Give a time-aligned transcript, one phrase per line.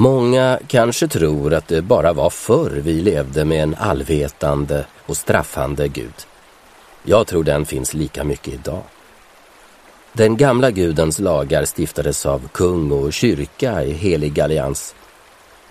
[0.00, 5.88] Många kanske tror att det bara var förr vi levde med en allvetande och straffande
[5.88, 6.14] Gud.
[7.02, 8.82] Jag tror den finns lika mycket idag.
[10.12, 14.94] Den gamla gudens lagar stiftades av kung och kyrka i helig allians.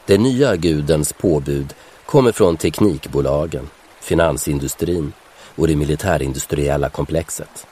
[0.06, 1.74] Den nya gudens påbud
[2.06, 3.70] kommer från teknikbolagen,
[4.02, 5.14] finansindustrin
[5.56, 7.68] och det militärindustriella komplexet.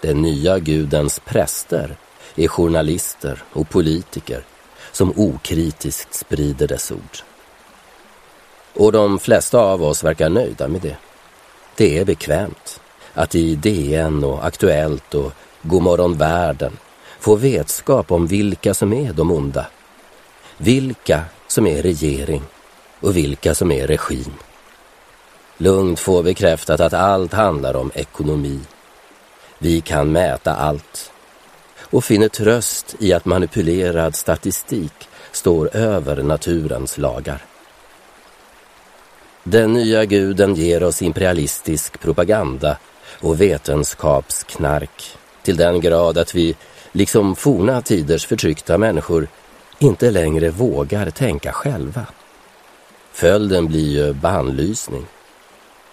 [0.00, 1.96] Den nya gudens präster
[2.36, 4.44] är journalister och politiker
[4.92, 7.18] som okritiskt sprider dess ord.
[8.74, 10.96] Och de flesta av oss verkar nöjda med det.
[11.76, 12.80] Det är bekvämt
[13.14, 15.32] att i DN och Aktuellt och
[15.62, 16.72] Godmorgon världen
[17.18, 19.66] få vetskap om vilka som är de onda.
[20.56, 22.42] Vilka som är regering
[23.00, 24.34] och vilka som är regim.
[25.56, 28.60] Lugnt få bekräftat att allt handlar om ekonomi.
[29.58, 31.09] Vi kan mäta allt
[31.90, 37.44] och finner tröst i att manipulerad statistik står över naturens lagar.
[39.44, 42.78] Den nya guden ger oss imperialistisk propaganda
[43.20, 46.56] och vetenskapsknark till den grad att vi,
[46.92, 49.28] liksom forna tiders förtryckta människor,
[49.78, 52.06] inte längre vågar tänka själva.
[53.12, 55.06] Följden blir ju bannlysning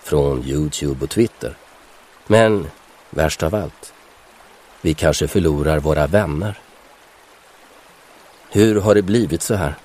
[0.04, 1.58] från Youtube och Twitter.
[2.28, 2.68] Men
[3.10, 3.94] värst av allt,
[4.82, 6.60] vi kanske förlorar våra vänner.
[8.50, 9.76] Hur har det blivit så här?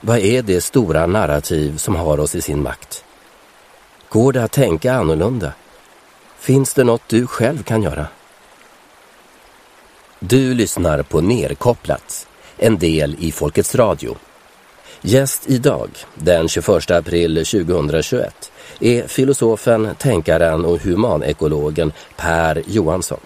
[0.00, 3.04] Vad är det stora narrativ som har oss i sin makt?
[4.08, 5.52] Går det att tänka annorlunda?
[6.38, 8.06] Finns det något du själv kan göra?
[10.18, 12.28] Du lyssnar på Nerkopplat,
[12.58, 14.16] en del i Folkets Radio.
[15.00, 23.20] Gäst idag, den 21 april 2021, är filosofen, tänkaren och humanekologen Per Johansson.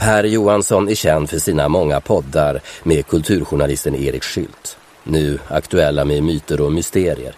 [0.00, 6.22] Per Johansson är känd för sina många poddar med kulturjournalisten Erik Skylt, nu aktuella med
[6.22, 7.34] myter och mysterier,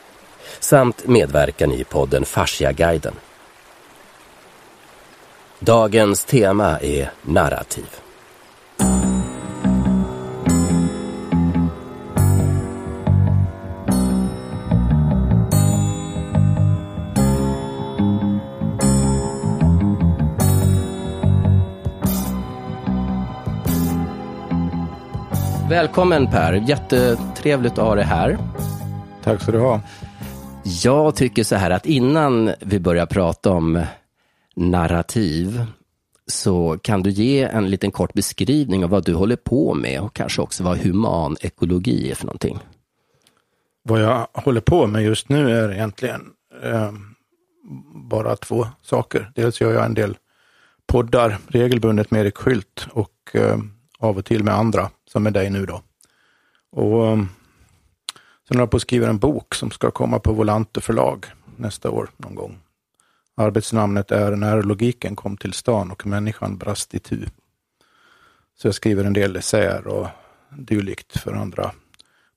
[0.60, 3.14] samt medverkan i podden Fasciaguiden.
[5.58, 8.01] Dagens tema är narrativ.
[25.82, 28.38] Välkommen Per, jättetrevligt att ha dig här.
[29.22, 29.80] Tack ska du ha.
[30.82, 33.84] Jag tycker så här att innan vi börjar prata om
[34.56, 35.64] narrativ
[36.26, 40.14] så kan du ge en liten kort beskrivning av vad du håller på med och
[40.14, 42.58] kanske också vad humanekologi är för någonting.
[43.82, 46.30] Vad jag håller på med just nu är egentligen
[46.62, 46.92] eh,
[47.94, 49.32] bara två saker.
[49.34, 50.16] Dels gör jag en del
[50.86, 53.58] poddar regelbundet med Erik Skylt och eh,
[53.98, 55.82] av och till med andra som är dig nu då.
[56.70, 57.28] Och um,
[58.48, 61.90] sen håller jag på att skriva en bok som ska komma på Volante förlag nästa
[61.90, 62.58] år någon gång.
[63.36, 67.26] Arbetsnamnet är När logiken kom till stan och människan brast i tu.
[68.58, 70.08] Så jag skriver en del essäer och
[70.50, 71.70] dylikt för andra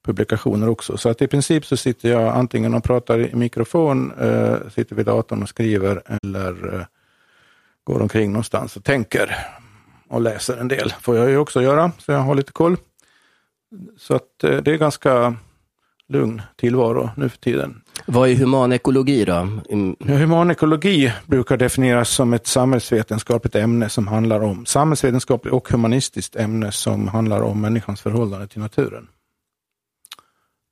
[0.05, 0.97] publikationer också.
[0.97, 5.05] Så att i princip så sitter jag antingen och pratar i mikrofon, eh, sitter vid
[5.05, 6.85] datorn och skriver eller eh,
[7.83, 9.35] går omkring någonstans och tänker
[10.15, 10.93] och läser en del.
[11.01, 12.77] får jag ju också göra, så jag har lite koll.
[13.97, 15.35] Så att eh, det är ganska
[16.07, 17.81] lugn tillvaro nu för tiden.
[18.05, 19.61] Vad är humanekologi då?
[19.99, 26.71] Ja, humanekologi brukar definieras som ett samhällsvetenskapligt ämne som handlar om samhällsvetenskapligt och humanistiskt ämne
[26.71, 29.07] som handlar om människans förhållande till naturen.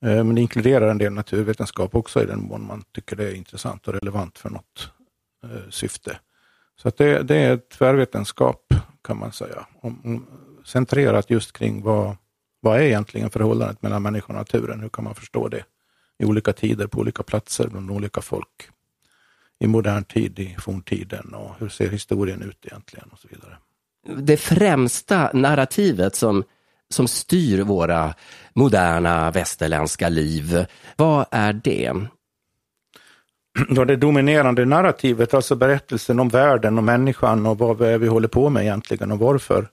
[0.06, 3.34] Eh, men det inkluderar en del naturvetenskap också i den mån man tycker det är
[3.34, 4.92] intressant och relevant för något
[5.44, 6.20] eh, syfte.
[6.82, 8.74] Så att det, det är tvärvetenskap
[9.04, 9.66] kan man säga.
[9.82, 10.26] Om,
[10.66, 12.16] centrerat just kring vad,
[12.60, 14.80] vad är egentligen förhållandet mellan människan och naturen?
[14.80, 15.64] Hur kan man förstå det
[16.20, 18.70] i olika tider, på olika platser, bland olika folk?
[19.60, 23.58] I modern tid, i forntiden och hur ser historien ut egentligen och så vidare.
[24.24, 26.44] Det främsta narrativet som,
[26.90, 28.14] som styr våra
[28.54, 30.66] moderna västerländska liv,
[30.96, 31.94] vad är det?
[33.70, 38.50] då det dominerande narrativet, alltså berättelsen om världen och människan och vad vi håller på
[38.50, 39.68] med egentligen och varför,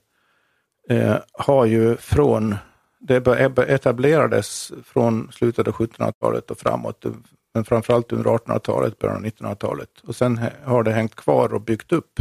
[0.89, 2.55] eh, har ju från,
[2.99, 7.05] det e-, etablerades från slutet av 1700-talet och framåt,
[7.53, 9.89] men framförallt under 1800-talet, början av 1900-talet.
[10.03, 12.19] Och sen har det hängt kvar och byggt upp,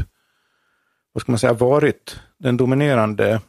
[1.13, 3.41] vad ska man säga, varit den dominerande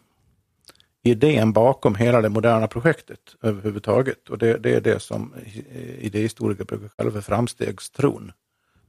[1.03, 4.29] idén bakom hela det moderna projektet överhuvudtaget.
[4.29, 5.33] Och det, det är det som
[5.99, 8.31] idéhistoriker brukar kalla för framstegstron.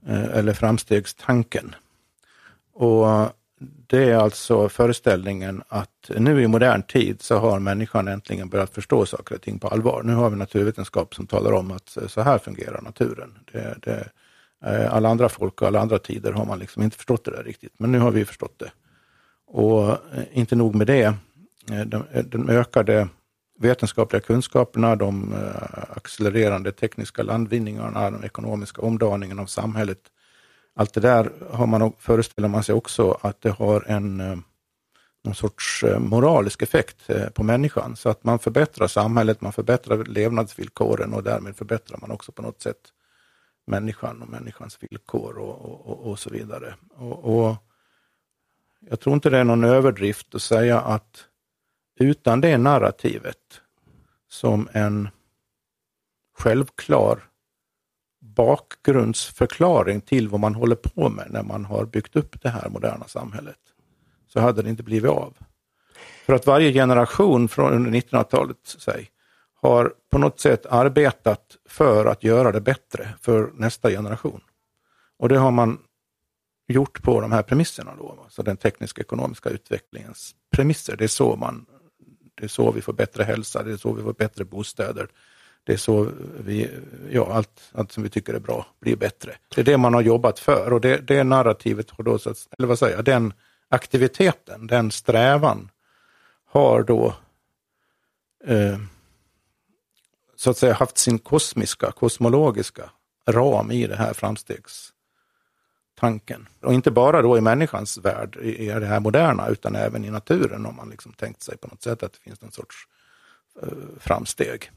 [0.07, 1.75] Eh, eller framstegstanken.
[2.75, 3.07] Och
[3.87, 9.07] det är alltså föreställningen att nu i modern tid så har människan äntligen börjat förstå
[9.07, 10.03] saker och ting på allvar.
[10.03, 13.39] Nu har vi naturvetenskap som talar om att så här fungerar naturen.
[13.53, 14.09] Det, det,
[14.65, 17.45] eh, alla andra folk och alla andra tider har man liksom inte förstått det där
[17.45, 18.73] riktigt, men nu har vi förstått det.
[19.47, 19.99] Och eh,
[20.33, 21.15] inte nog med det,
[21.71, 23.09] Eh, de, eh, de ökade
[23.59, 29.99] vetenskapliga kunskaperna, de eh, accelererande tekniska landvinningarna, den ekonomiska omdaningen av samhället
[30.75, 34.43] allt det där har man, föreställer man sig också att det har en
[35.25, 37.97] någon sorts moralisk effekt på människan.
[37.97, 42.61] Så att man förbättrar samhället, man förbättrar levnadsvillkoren och därmed förbättrar man också på något
[42.61, 42.93] sätt
[43.67, 46.75] människan och människans villkor och, och, och så vidare.
[46.95, 47.57] Och, och,
[48.81, 51.25] Jag tror inte det är någon överdrift att säga att
[52.01, 53.61] utan det narrativet
[54.29, 55.09] som en
[56.39, 57.29] självklar
[58.21, 63.09] bakgrundsförklaring till vad man håller på med när man har byggt upp det här moderna
[63.09, 63.59] samhället,
[64.29, 65.35] så hade det inte blivit av.
[66.27, 69.11] För att varje generation från under 1900-talet säg,
[69.55, 74.41] har på något sätt arbetat för att göra det bättre för nästa generation.
[75.19, 75.79] Och det har man
[76.69, 80.97] gjort på de här premisserna då, alltså den tekniska ekonomiska utvecklingens premisser.
[80.97, 81.67] Det är så man
[82.43, 85.09] det är så vi får bättre hälsa, det är så vi får bättre bostäder,
[85.65, 86.09] det är så
[86.45, 86.71] vi,
[87.11, 89.35] ja, allt, allt som vi tycker är bra blir bättre.
[89.55, 92.19] Det är det man har jobbat för och det, det narrativet har då,
[92.59, 93.33] eller vad säger jag, den
[93.69, 95.71] aktiviteten, den strävan
[96.47, 97.15] har då
[98.45, 98.79] eh,
[100.37, 102.91] så att säga haft sin kosmiska, kosmologiska
[103.29, 104.93] ram i det här framstegs
[106.03, 106.49] framstegstanken.
[106.63, 110.67] Och inte bara då i människans värld, i det här moderna, utan även i naturen
[110.67, 112.77] om man liksom tänkt sig på något sätt att det finns en sorts
[113.63, 113.69] eh,
[114.01, 114.71] framsteg.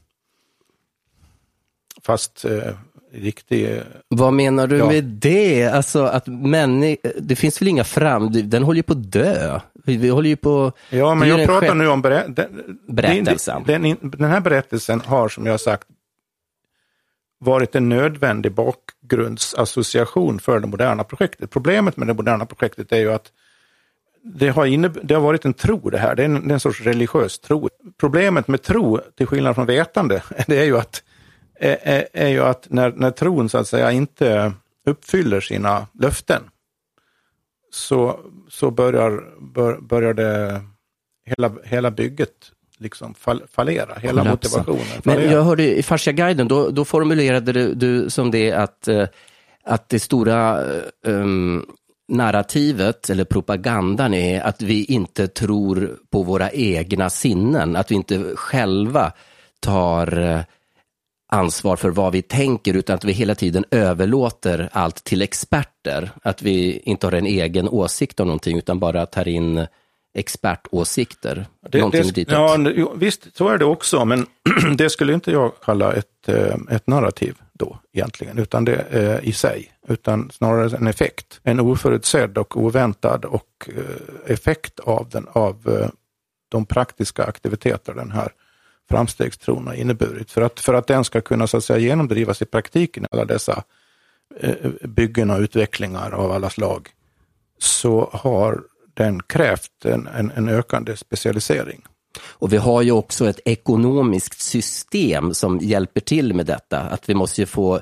[2.02, 2.74] Fast eh,
[3.12, 3.82] riktig...
[4.08, 4.86] Vad menar du ja.
[4.86, 5.66] med det?
[5.66, 6.96] Alltså att männi...
[7.20, 8.30] det finns väl inga fram...
[8.32, 9.60] Den håller ju på att dö.
[9.84, 10.72] Vi, vi håller ju på...
[10.90, 12.24] Ja, men jag pratar nu om berä...
[12.28, 13.64] den, berättelsen.
[13.66, 15.88] Den, den, här berättelsen har, som jag sagt,
[17.38, 21.50] varit en nödvändig bakgrundsassociation för det moderna projektet.
[21.50, 23.32] Problemet med det moderna projektet är ju att
[24.22, 26.60] det har, det har varit en tro det här, det är en, det är en
[26.60, 27.68] sorts religiös tro.
[28.00, 31.02] Problemet med tro, till skillnad från vetande, det är ju att
[31.60, 34.52] är, är ju att när, när tron så att säga inte
[34.86, 36.42] uppfyller sina löften
[37.70, 40.62] så, så börjar, bör, börjar det
[41.24, 44.30] hela, hela bygget liksom fall, fallera, hela Kollapsa.
[44.58, 45.02] motivationen.
[45.02, 45.20] Fallera.
[45.20, 49.08] Men jag hörde i Fascia-guiden, då, då formulerade du, du som det att, eh,
[49.64, 50.64] att det stora
[51.06, 51.66] um,
[52.08, 58.36] narrativet eller propagandan är att vi inte tror på våra egna sinnen, att vi inte
[58.36, 59.12] själva
[59.60, 60.40] tar eh,
[61.28, 66.10] ansvar för vad vi tänker, utan att vi hela tiden överlåter allt till experter.
[66.22, 69.66] Att vi inte har en egen åsikt om någonting, utan bara tar in
[70.16, 71.46] expertåsikter.
[71.70, 72.58] Det, det, ja,
[72.96, 74.26] visst, så är det också, men
[74.76, 79.32] det skulle inte jag kalla ett, eh, ett narrativ då egentligen, utan det är i
[79.32, 81.40] sig, utan snarare en effekt.
[81.42, 85.88] En oförutsedd och oväntad och eh, effekt av, den, av eh,
[86.48, 88.28] de praktiska aktiviteter den här
[88.88, 90.30] framstegstron har inneburit.
[90.30, 93.62] För att, för att den ska kunna så att säga, genomdrivas i praktiken, alla dessa
[94.40, 96.88] eh, byggen och utvecklingar av alla slag,
[97.58, 98.62] så har
[98.96, 101.82] den krävt en, en, en ökande specialisering.
[102.24, 106.80] Och vi har ju också ett ekonomiskt system som hjälper till med detta.
[106.80, 107.80] Att vi måste ju få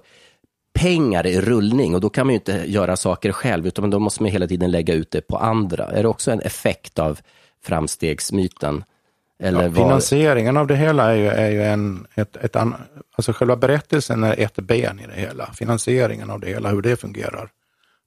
[0.75, 4.23] pengar i rullning och då kan man ju inte göra saker själv utan då måste
[4.23, 5.85] man hela tiden lägga ut det på andra.
[5.85, 7.21] Är det också en effekt av
[7.65, 8.85] framstegsmyten?
[9.39, 12.75] Eller ja, finansieringen av det hela är ju, är ju en, ett, ett an,
[13.17, 15.53] alltså själva berättelsen är ett ben i det hela.
[15.53, 17.51] Finansieringen av det hela, hur det fungerar,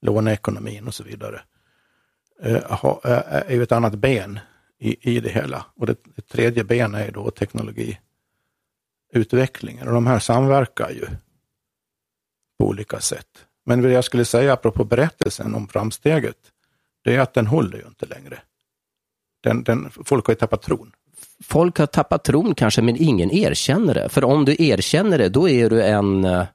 [0.01, 1.41] låneekonomin och så vidare,
[2.41, 4.39] Eh, ha, eh, är ju ett annat ben
[4.79, 5.65] i, i det hela.
[5.75, 11.07] Och det, det tredje benet är då teknologiutvecklingen och de här samverkar ju
[12.59, 13.45] på olika sätt.
[13.65, 16.37] Men det jag skulle säga apropå berättelsen om framsteget,
[17.03, 18.39] det är att den håller ju inte längre.
[19.43, 20.91] Den, den, folk har ju tappat tron
[21.43, 24.09] folk har tappat tron kanske, men ingen erkänner det.
[24.09, 26.45] För om du erkänner det, då är du en eh,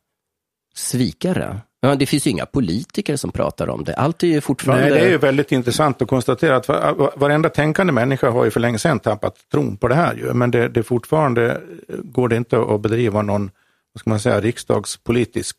[0.74, 1.60] svikare.
[1.84, 3.94] Ja, det finns ju inga politiker som pratar om det.
[3.94, 4.84] Allt är ju fortfarande...
[4.84, 6.68] Nej, det är ju väldigt intressant att konstatera att
[7.16, 10.32] varenda tänkande människa har ju för länge sedan tappat tron på det här ju.
[10.32, 11.50] Men det, det fortfarande
[11.88, 13.50] eh, går det inte att bedriva någon,
[13.92, 15.56] vad ska man säga, riksdagspolitisk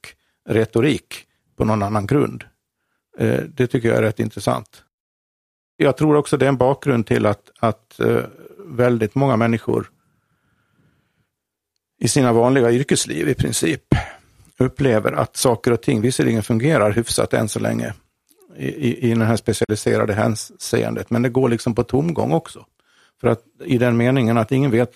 [0.49, 1.25] retorik
[1.57, 2.43] på någon annan grund.
[3.17, 4.83] Eh, det tycker jag är rätt intressant.
[5.77, 8.19] Jag tror också det är en bakgrund till att, att eh,
[8.65, 9.91] väldigt många människor
[11.99, 13.83] i sina vanliga yrkesliv i princip
[14.63, 17.93] upplever att saker och ting visserligen fungerar hyfsat än så länge,
[18.57, 22.65] i, i det här specialiserade hänseendet, men det går liksom på tomgång också.
[23.21, 24.91] För att i den meningen att ingen vet,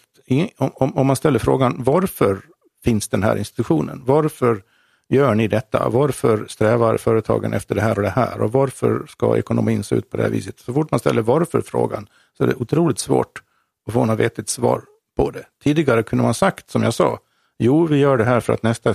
[0.58, 2.42] om, om man ställer frågan varför
[2.84, 4.04] finns den här institutionen?
[4.06, 4.62] Varför
[5.10, 5.90] gör ni detta?
[5.90, 8.42] Varför strävar företagen efter det här och det här?
[8.42, 10.60] Och varför ska ekonomin se ut på det här viset?
[10.60, 12.08] Så fort man ställer varför-frågan
[12.38, 13.42] så är det otroligt svårt
[13.88, 14.82] att få något vettigt svar
[15.18, 15.46] på det.
[15.64, 17.20] Tidigare kunde man sagt, som jag sa,
[17.60, 18.94] jo, vi gör det här för att nästa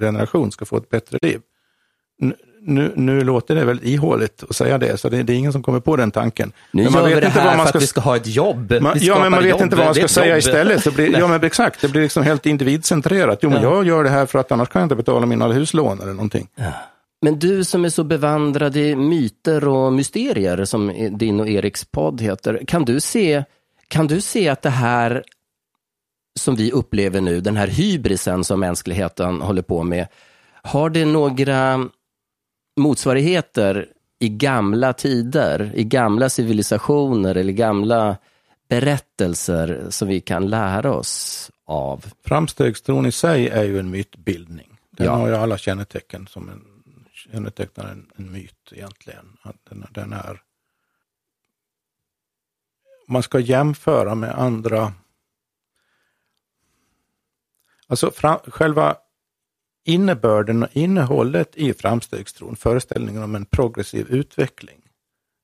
[0.00, 1.40] generation ska få ett bättre liv
[2.66, 5.62] nu, nu låter det väldigt ihåligt att säga det, så det, det, är ingen som
[5.62, 6.52] kommer på den tanken.
[6.70, 8.26] Nu men man gör vet vi det här för ska, att vi ska ha ett
[8.26, 8.74] jobb.
[8.80, 9.60] Man, ja, men man vet jobb.
[9.60, 10.38] inte vad man ska säga jobb.
[10.38, 10.82] istället.
[10.82, 13.38] Så blir, ja, men exakt, det blir liksom helt individcentrerat.
[13.42, 13.74] Jo, men ja.
[13.74, 16.48] jag gör det här för att annars kan jag inte betala mina huslån eller någonting.
[16.54, 16.72] Ja.
[17.22, 22.20] Men du som är så bevandrad i myter och mysterier, som din och Eriks podd
[22.20, 23.44] heter, kan du se,
[23.88, 25.24] kan du se att det här
[26.36, 30.06] som vi upplever nu, den här hybrisen som mänskligheten håller på med,
[30.62, 31.88] har det några
[32.76, 33.88] motsvarigheter
[34.18, 38.16] i gamla tider, i gamla civilisationer eller gamla
[38.68, 42.04] berättelser som vi kan lära oss av?
[42.24, 44.78] Framstegstron i sig är ju en mytbildning.
[44.90, 45.12] Den ja.
[45.12, 46.62] har ju alla kännetecken som en,
[47.12, 49.36] kännetecknar en, en myt egentligen.
[49.42, 50.42] Att den, den är
[53.08, 54.92] man ska jämföra med andra
[57.88, 58.96] Alltså fram, själva
[59.84, 64.82] innebörden och innehållet i framstegstron, föreställningen om en progressiv utveckling,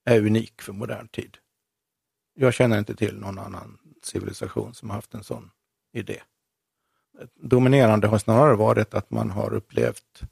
[0.05, 1.37] är unik för modern tid.
[2.35, 5.51] Jag känner inte till någon annan civilisation som har haft en sån
[5.93, 6.23] idé.
[7.35, 10.23] Dominerande har snarare varit att man har upplevt,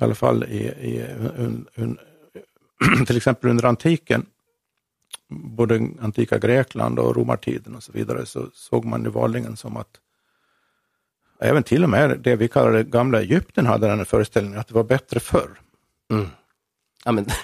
[0.00, 1.02] i alla fall i, i
[1.36, 1.98] un, un,
[3.06, 4.26] till exempel under antiken,
[5.28, 10.00] både antika Grekland och romartiden och så vidare, så såg man ju vanligen som att
[11.40, 14.74] Även till och med det vi kallar det gamla Egypten hade den föreställningen att det
[14.74, 15.50] var bättre förr.
[16.10, 16.26] Mm.
[17.04, 17.26] Ja, men...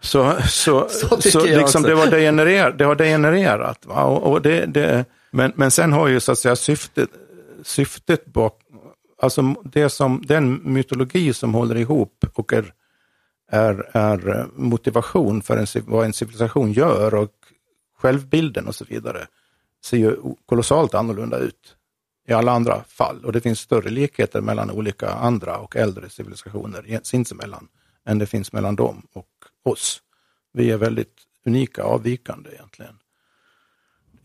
[0.00, 0.88] Så, så,
[1.20, 3.86] så, så liksom det, var degenererat, det var degenererat.
[3.86, 4.04] Va?
[4.04, 7.10] Och, och det, det, men, men sen har ju så att säga syftet,
[7.62, 8.60] syftet bak,
[9.22, 12.72] alltså det som, den mytologi som håller ihop och är,
[13.50, 17.32] är, är motivation för en, vad en civilisation gör och
[17.98, 19.26] självbilden och så vidare,
[19.84, 21.76] ser ju kolossalt annorlunda ut
[22.26, 23.24] i alla andra fall.
[23.24, 27.68] Och det finns större likheter mellan olika andra och äldre civilisationer sinsemellan
[28.04, 29.28] än det finns mellan dem och
[29.62, 30.02] oss.
[30.52, 32.98] Vi är väldigt unika, avvikande egentligen.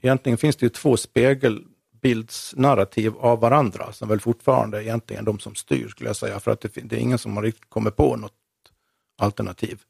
[0.02, 5.56] Egentligen finns det ju två spegelbildsnarrativ av varandra som väl fortfarande är egentligen de som
[5.56, 8.16] styr, skulle jag säga, för att det, det är ingen som har riktigt kommit på
[8.16, 8.34] något
[9.18, 9.82] alternativ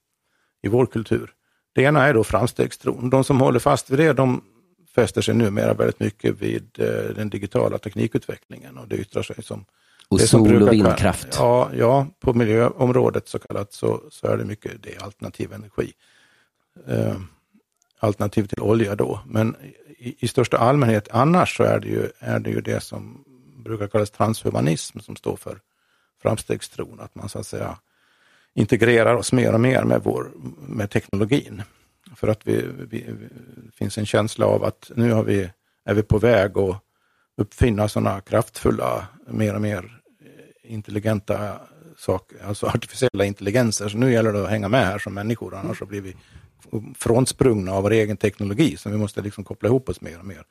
[0.62, 1.34] i vår kultur.
[1.74, 3.10] Det ena är då framstegstron.
[3.10, 4.44] De som håller fast vid det, de
[4.96, 9.66] fäster sig numera väldigt mycket vid eh, den digitala teknikutvecklingen och det yttrar sig som
[10.08, 11.28] och det sol brukar, och vindkraft.
[11.32, 15.94] Ja, ja, på miljöområdet så kallat så, så är det mycket det, alternativ energi.
[16.88, 17.16] Eh,
[18.00, 19.56] alternativ till olja då, men
[19.98, 23.24] i, i, största allmänhet annars så är det, ju, är det ju det som
[23.64, 25.60] brukar kallas transhumanism som står för
[26.22, 27.78] framstegstron, att man så att säga
[28.54, 30.32] integrerar oss mer och mer med, vår,
[30.68, 31.64] med teknologin.
[32.16, 33.06] För att vi, vi,
[33.56, 35.50] det finns en känsla av att nu har vi,
[35.86, 36.84] är vi på väg att
[37.38, 41.60] uppfinna sådana kraftfulla, mer och mer eh, intelligenta
[41.98, 43.90] saker, alltså artificiella intelligenser.
[43.90, 46.16] Så nu gäller det att hänga med här som människor, annars så blir vi
[46.96, 50.44] frånsprungna av vår egen teknologi, så vi måste liksom koppla ihop oss mer och mer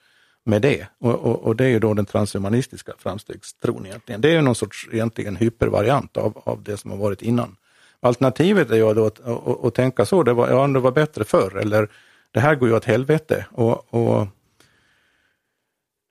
[0.44, 0.86] med det.
[0.98, 4.20] Och, och, och det är ju då den transhumanistiska framstegstron egentligen.
[4.20, 7.56] Det är ju någon sorts egentligen hypervariant av, av det som har varit innan.
[8.02, 11.24] Alternativet är ju då att, att, att, tänka så, det var, ja, det var bättre
[11.24, 11.88] förr, eller
[12.30, 13.46] det här går ju åt helvete.
[13.50, 14.26] Och, och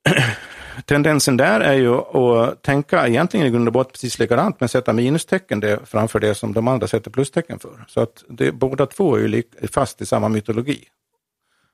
[0.85, 4.93] tendensen där är ju att tänka egentligen i grund och botten precis likadant, men sätta
[4.93, 7.85] minustecken det, framför det som de andra sätter plustecken för.
[7.87, 10.85] Så att det, båda två är ju lik, fast i samma mytologi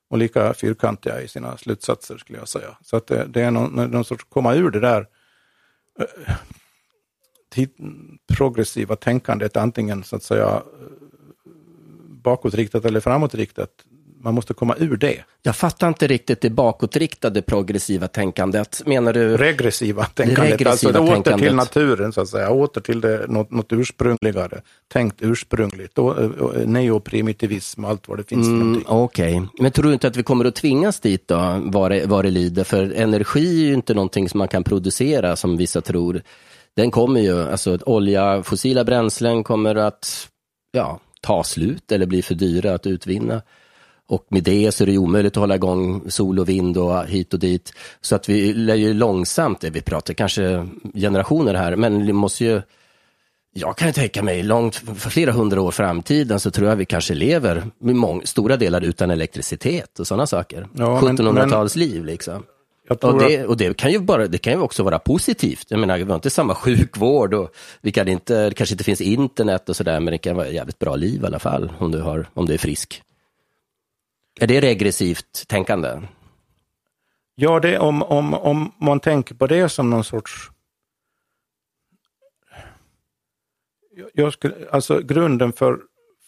[0.09, 2.77] och lika fyrkantiga i sina slutsatser skulle jag säga.
[2.81, 5.07] Så att det, det är någon, någon sorts komma ur det där
[5.99, 6.35] eh,
[8.33, 10.61] progressiva tänkandet antingen så att säga
[12.25, 13.69] bakåtriktat eller framåtriktat.
[14.21, 15.23] Man måste komma ur det.
[15.43, 18.81] Jag fattar inte riktigt det bakåtriktade progressiva tänkandet.
[18.85, 19.37] Menar du?
[19.37, 21.47] Regressiva tänkandet, regressiva alltså åter tänkandet.
[21.47, 25.97] till naturen så att säga, åter till det, något, något ursprungligare, tänkt ursprungligt,
[26.65, 28.47] neoprimitivism och allt vad det finns.
[28.47, 29.49] Mm, Okej, okay.
[29.59, 32.31] men tror du inte att vi kommer att tvingas dit då, vad det, vad det
[32.31, 32.63] lider?
[32.63, 36.21] För energi är ju inte någonting som man kan producera som vissa tror
[36.75, 40.27] den kommer ju, alltså olja, fossila bränslen kommer att
[40.71, 43.41] ja, ta slut eller bli för dyra att utvinna.
[44.07, 47.33] Och med det så är det omöjligt att hålla igång sol och vind och hit
[47.33, 47.73] och dit.
[48.01, 52.61] Så att vi lär ju långsamt, vi pratar kanske generationer här, men vi måste ju
[53.57, 57.13] jag kan tänka mig, långt för flera hundra år framtiden så tror jag vi kanske
[57.13, 60.67] lever med många, stora delar utan elektricitet och sådana saker.
[60.73, 62.43] Ja, men- 1700-talsliv liksom.
[62.89, 65.71] Och, det, och det, kan ju bara, det kan ju också vara positivt.
[65.71, 69.01] Jag menar, vi har inte samma sjukvård och vi kan inte, det kanske inte finns
[69.01, 71.91] internet och sådär, men det kan vara ett jävligt bra liv i alla fall, om
[71.91, 73.01] du, har, om du är frisk.
[74.39, 76.01] Är det regressivt tänkande?
[77.35, 80.51] Ja, det, om, om, om man tänker på det som någon sorts...
[83.95, 85.79] Jag- Jag skulle, alltså grunden för,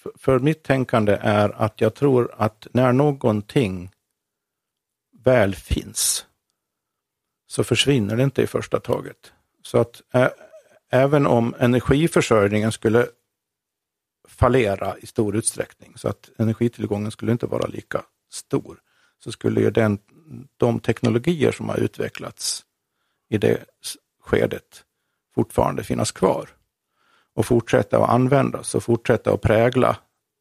[0.04, 3.92] för, för mitt tänkande är att jag tror att när någonting
[5.24, 6.26] väl finns
[7.48, 9.34] så försvinner det inte i första taget.
[9.64, 10.30] Så att ä,
[10.90, 13.08] även om energiförsörjningen skulle
[14.28, 18.02] fallera i stor utsträckning, så att energitillgången skulle inte vara lika
[18.32, 18.80] stor,
[19.24, 20.00] så skulle ju den,
[20.58, 22.66] de teknologier som har utvecklats
[23.30, 23.66] i det
[24.24, 24.84] skedet
[25.36, 26.50] fortfarande finnas kvar
[27.34, 29.98] och fortsätta att användas och fortsätta att prägla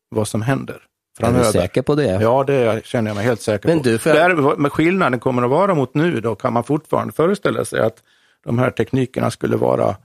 [0.08, 0.82] vad som händer
[1.20, 2.18] är du säker på det?
[2.22, 3.84] Ja, det känner jag mig helt säker Men på.
[3.84, 7.64] du, jag- Där, men skillnaden kommer att vara mot nu, då kan man fortfarande föreställa
[7.64, 8.02] sig att
[8.44, 9.96] de här teknikerna skulle vara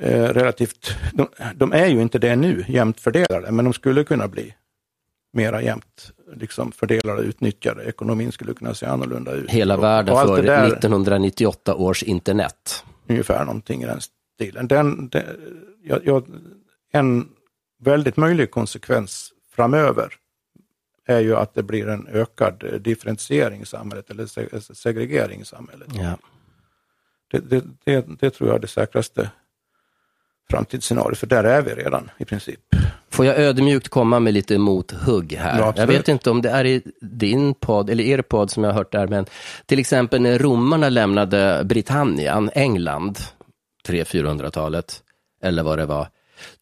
[0.00, 4.28] eh, relativt, de, de är ju inte det nu, jämnt fördelade, men de skulle kunna
[4.28, 4.54] bli
[5.32, 7.84] mera jämnt liksom fördelade utnyttjade.
[7.84, 9.50] Ekonomin skulle kunna se annorlunda ut.
[9.50, 12.84] Hela världen och för det där, 1998 års internet.
[13.08, 14.00] ungefär någonting i den
[14.34, 14.68] stilen.
[14.68, 15.22] Den, den,
[15.82, 16.24] jag, jag,
[16.92, 17.28] en
[17.80, 20.14] väldigt möjlig konsekvens framöver
[21.06, 25.88] är ju att det blir en ökad differentiering i samhället eller se- segregering i samhället.
[25.92, 26.18] Ja.
[27.30, 29.30] Det, det, det, det tror jag är det säkraste
[30.50, 32.60] framtidsscenariot, för där är vi redan i princip.
[33.10, 35.58] Får jag ödmjukt komma med lite mothugg här?
[35.58, 38.70] Ja, jag vet inte om det är i din podd, eller er podd som jag
[38.70, 39.26] har hört där, men
[39.66, 43.18] till exempel när romarna lämnade Britannien, England,
[43.88, 45.02] 300-400-talet,
[45.42, 46.08] eller vad det var,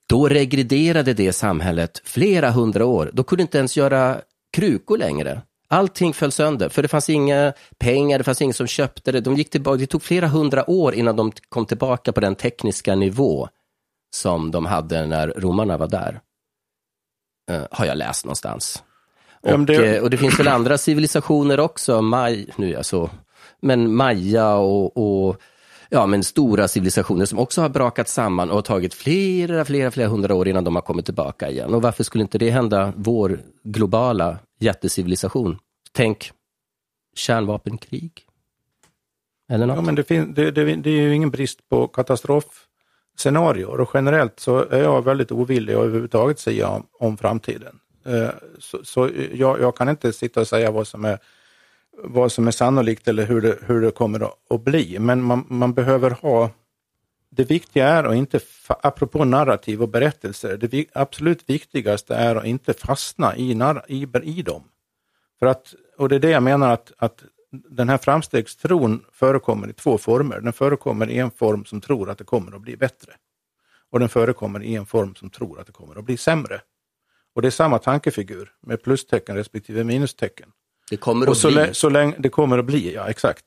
[0.08, 3.10] då regrederade det samhället flera hundra år.
[3.12, 4.20] Då kunde inte ens göra
[4.56, 5.42] krukor längre.
[5.68, 9.20] Allting föll sönder, för det fanns inga pengar, det fanns ingen som köpte det.
[9.20, 12.94] De gick tillbaka, det tog flera hundra år innan de kom tillbaka på den tekniska
[12.94, 13.48] nivå
[14.16, 16.20] som de hade när romarna var där.
[17.50, 18.82] Eh, har jag läst någonstans.
[19.42, 23.10] Och, det- eh, och det finns väl andra civilisationer också, Maj, nu är jag så,
[23.62, 25.40] men Maya och, och
[25.90, 30.08] ja, men stora civilisationer som också har brakat samman och har tagit flera, flera, flera
[30.08, 31.74] hundra år innan de har kommit tillbaka igen.
[31.74, 35.58] Och varför skulle inte det hända vår globala jättecivilisation?
[35.92, 36.30] Tänk
[37.14, 38.12] kärnvapenkrig.
[39.50, 39.76] Eller något.
[39.76, 44.40] Ja, men det, fin, det, det, det är ju ingen brist på katastrofscenarier och generellt
[44.40, 47.78] så är jag väldigt ovillig att överhuvudtaget säga om, om framtiden.
[48.06, 51.18] Eh, Så, så jag, jag kan inte sitta och säga vad som är,
[52.04, 55.74] vad som är sannolikt eller hur det, hur det kommer att, bli, men man, man
[55.74, 56.50] behöver ha
[57.30, 62.72] det viktiga är att inte, apropå narrativ och berättelser, det absolut viktigaste är att inte
[62.72, 63.52] fastna i,
[63.88, 64.64] i, i dem.
[65.38, 69.72] För att, och det är det jag menar att, att den här framstegstron förekommer i
[69.72, 70.40] två former.
[70.40, 73.12] Den förekommer i en form som tror att det kommer att bli bättre.
[73.90, 76.60] Och den förekommer i en form som tror att det kommer att bli sämre.
[77.34, 80.52] Och det är samma tankefigur med plustecken respektive minustecken.
[80.90, 81.56] Det kommer Och att så, bli.
[81.56, 83.44] lä- så länge det kommer att bli, ja exakt.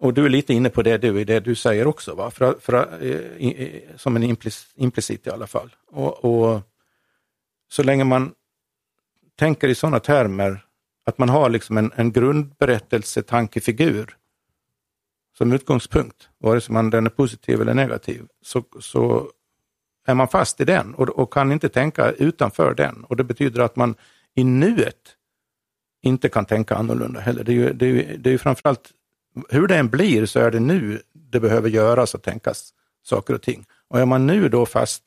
[0.00, 2.30] Och du är lite inne på det du, det du säger också, va?
[2.30, 5.70] För, för, eh, i, i, som en implic, implicit i alla fall.
[5.90, 6.60] Och, och
[7.70, 8.32] så länge man
[9.38, 10.64] tänker i sådana termer,
[11.06, 14.16] att man har liksom en, en grundberättelsetankefigur
[15.38, 19.30] som utgångspunkt, vare sig man den är positiv eller negativ, så, så
[20.06, 23.04] är man fast i den och, och kan inte tänka utanför den.
[23.04, 23.94] Och det betyder att man
[24.34, 25.16] i nuet
[26.02, 27.44] inte kan tänka annorlunda heller.
[27.44, 28.90] Det är ju, det är ju, det är ju framförallt,
[29.48, 33.42] hur det än blir så är det nu det behöver göras och tänkas saker och
[33.42, 33.64] ting.
[33.88, 35.02] Och är man nu då fast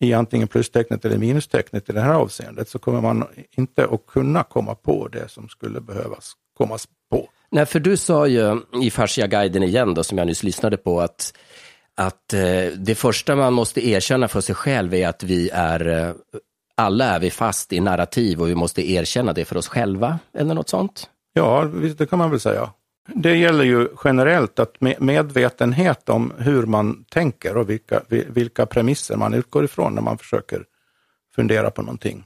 [0.00, 4.42] i antingen plustecknet eller minustecknet i det här avseendet så kommer man inte att kunna
[4.42, 7.28] komma på det som skulle behövas kommas på.
[7.50, 11.34] Nej, för du sa ju i Fascia-guiden igen, då, som jag nyss lyssnade på, att,
[11.94, 16.14] att eh, det första man måste erkänna för sig själv är att vi är, eh,
[16.80, 20.54] alla är vi fast i narrativ och vi måste erkänna det för oss själva, eller
[20.54, 21.10] något sånt.
[21.32, 21.64] Ja,
[21.98, 22.70] det kan man väl säga.
[23.14, 29.16] Det gäller ju generellt att med- medvetenhet om hur man tänker och vilka, vilka premisser
[29.16, 30.64] man utgår ifrån när man försöker
[31.34, 32.24] fundera på någonting.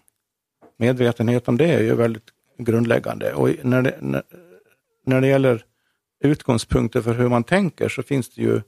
[0.79, 3.35] Medvetenhet om det är ju väldigt grundläggande.
[3.35, 4.23] Och när det, när,
[5.07, 5.65] när det gäller
[6.25, 8.61] utgångspunkter för hur man tänker så finns det ju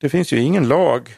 [0.00, 1.10] det finns ju ingen lag,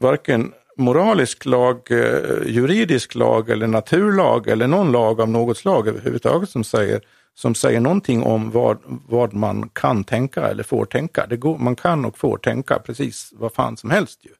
[0.00, 6.50] varken moralisk lag, eh, juridisk lag eller naturlag eller någon lag av något slag överhuvudtaget
[6.50, 7.00] som säger,
[7.34, 11.26] som säger någonting om vad, vad man kan tänka eller får tänka.
[11.26, 14.30] Det går, man kan och får tänka precis vad fan som helst ju.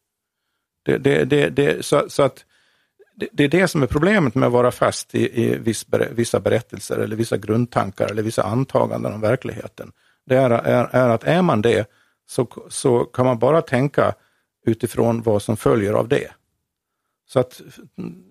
[0.84, 2.44] Det, det, det, det, så, så att
[3.16, 6.40] det, det, är det som är problemet med att vara fast i, i viss, vissa
[6.40, 9.92] berättelser eller vissa grundtankar eller vissa antaganden om verkligheten.
[10.26, 11.90] Det är, är, är att är man det
[12.28, 14.14] så, så kan man bara tänka
[14.68, 16.30] utifrån vad som följer av det.
[17.26, 17.60] Så att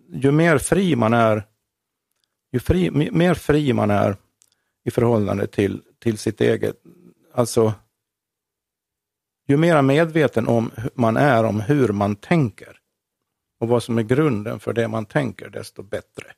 [0.10, 1.44] ju mer fri man är,
[2.52, 4.18] ju fri, mer fri man är
[4.84, 6.76] i förhållande till, till sitt eget,
[7.34, 7.74] alltså
[9.48, 12.80] ju mer medveten om man är om hur man tänker
[13.60, 16.34] och vad som är grunden för det man tänker, desto bättre.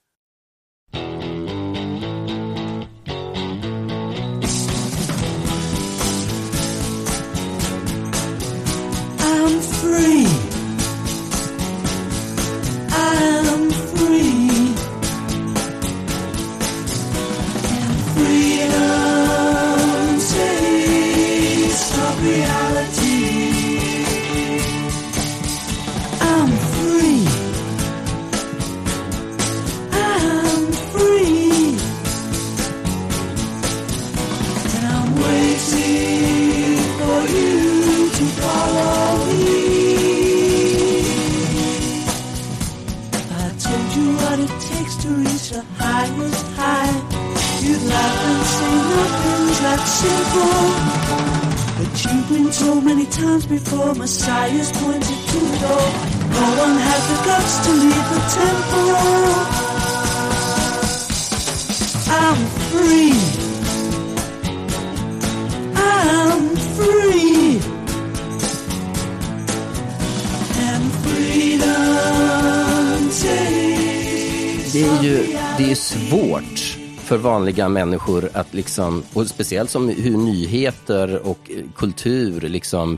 [77.10, 82.98] För vanliga människor att liksom, och speciellt som hur nyheter och eh, kultur liksom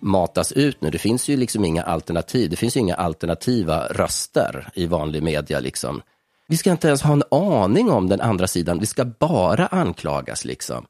[0.00, 0.90] matas ut nu.
[0.90, 2.50] Det finns ju liksom inga alternativ.
[2.50, 6.02] Det finns ju inga alternativa röster i vanlig media liksom.
[6.48, 8.78] Vi ska inte ens ha en aning om den andra sidan.
[8.78, 10.86] Vi ska bara anklagas liksom.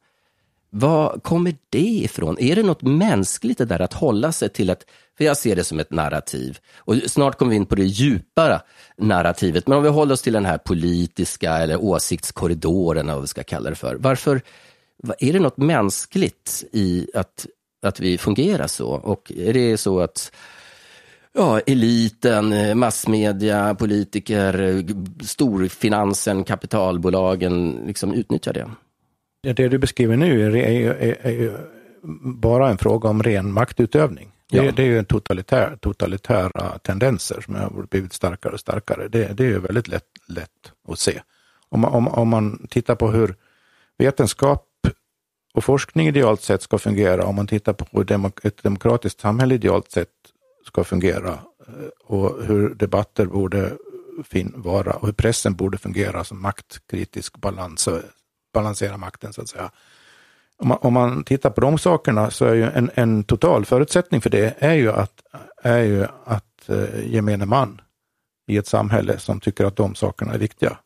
[0.77, 2.39] Vad kommer det ifrån?
[2.39, 4.87] Är det något mänskligt det där att hålla sig till ett,
[5.19, 6.59] för jag ser det som ett narrativ.
[6.77, 8.61] Och snart kommer vi in på det djupare
[8.97, 9.67] narrativet.
[9.67, 13.71] Men om vi håller oss till den här politiska eller åsiktskorridoren, vad vi ska kalla
[13.71, 13.95] det för.
[13.95, 14.41] Varför,
[15.19, 17.47] är det något mänskligt i att,
[17.83, 18.89] att vi fungerar så?
[18.89, 20.33] Och är det så att
[21.33, 24.85] ja, eliten, massmedia, politiker,
[25.25, 28.71] storfinansen, kapitalbolagen liksom utnyttjar det?
[29.53, 31.53] Det du beskriver nu är, är, är, är ju
[32.23, 34.33] bara en fråga om ren maktutövning.
[34.51, 34.73] Det, ja.
[34.73, 39.09] det är ju totalitär, totalitära tendenser som har blivit starkare och starkare.
[39.09, 41.21] Det, det är ju väldigt lätt, lätt att se.
[41.69, 43.35] Om man, om, om man tittar på hur
[43.99, 44.69] vetenskap
[45.55, 49.91] och forskning idealt sett ska fungera, om man tittar på hur ett demokratiskt samhälle idealt
[49.91, 50.09] sett
[50.67, 51.33] ska fungera
[51.69, 53.73] eh, och hur debatter borde
[54.55, 57.89] vara och hur pressen borde fungera som maktkritisk balans
[58.55, 59.71] balansera makten så att säga.
[60.57, 64.21] Om man, om man tittar på de sakerna så är ju en, en total förutsättning
[64.21, 65.23] för det är ju att,
[65.63, 67.81] är ju att eh, gemene man
[68.47, 70.79] i ett samhälle som tycker att de sakerna är viktiga.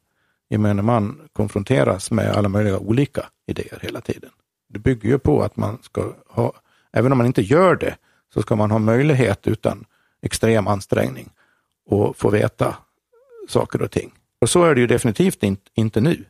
[0.51, 4.31] Gemene man konfronteras med alla möjliga olika idéer hela tiden.
[4.69, 6.53] Det bygger ju på att man ska ha,
[6.93, 7.97] även om man inte gör det,
[8.35, 9.85] så ska man ha möjlighet utan
[10.23, 11.31] extrem ansträngning
[11.91, 12.77] att få veta
[13.49, 14.13] saker och ting.
[14.41, 16.25] Och så är det ju definitivt inte, inte nu.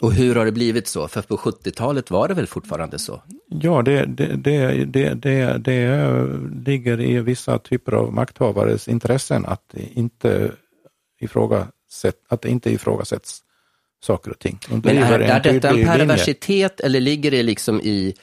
[0.00, 1.08] Och hur har det blivit så?
[1.08, 3.22] För på 70-talet var det väl fortfarande så?
[3.48, 6.16] Ja, det, det, det, det, det, det
[6.66, 10.52] ligger i vissa typer av makthavares intressen att inte,
[11.20, 13.40] ifrågasätt, att det inte ifrågasätts
[14.04, 14.58] saker och ting.
[14.68, 18.14] Men är, är detta en perversitet eller ligger det liksom i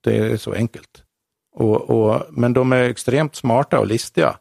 [0.00, 1.02] Det är så enkelt.
[1.54, 4.36] Och, och, men de är extremt smarta och listiga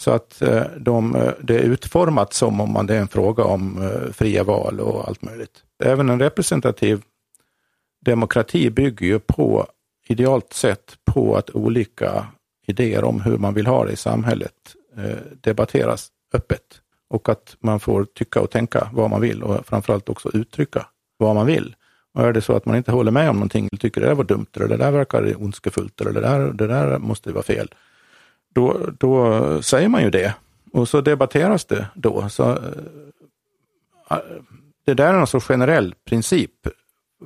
[0.00, 3.82] så att eh, de, eh, det är utformat som om det är en fråga om
[3.82, 5.62] eh, fria val och allt möjligt.
[5.84, 7.02] Även en representativ
[8.04, 9.66] demokrati bygger ju på,
[10.08, 12.26] idealt sett, på att olika
[12.66, 14.52] idéer om hur man vill ha det i samhället
[15.40, 16.62] debatteras öppet
[17.10, 21.34] och att man får tycka och tänka vad man vill och framförallt också uttrycka vad
[21.34, 21.76] man vill.
[22.14, 24.14] Och är det så att man inte håller med om någonting, eller tycker det där
[24.14, 27.68] var dumt, eller det där verkar ondskefullt, eller det där, det där måste vara fel,
[28.54, 30.34] då, då säger man ju det.
[30.72, 32.28] Och så debatteras det då.
[32.28, 32.56] Så, eh,
[34.10, 34.18] eh,
[34.86, 36.50] det där är en så generell princip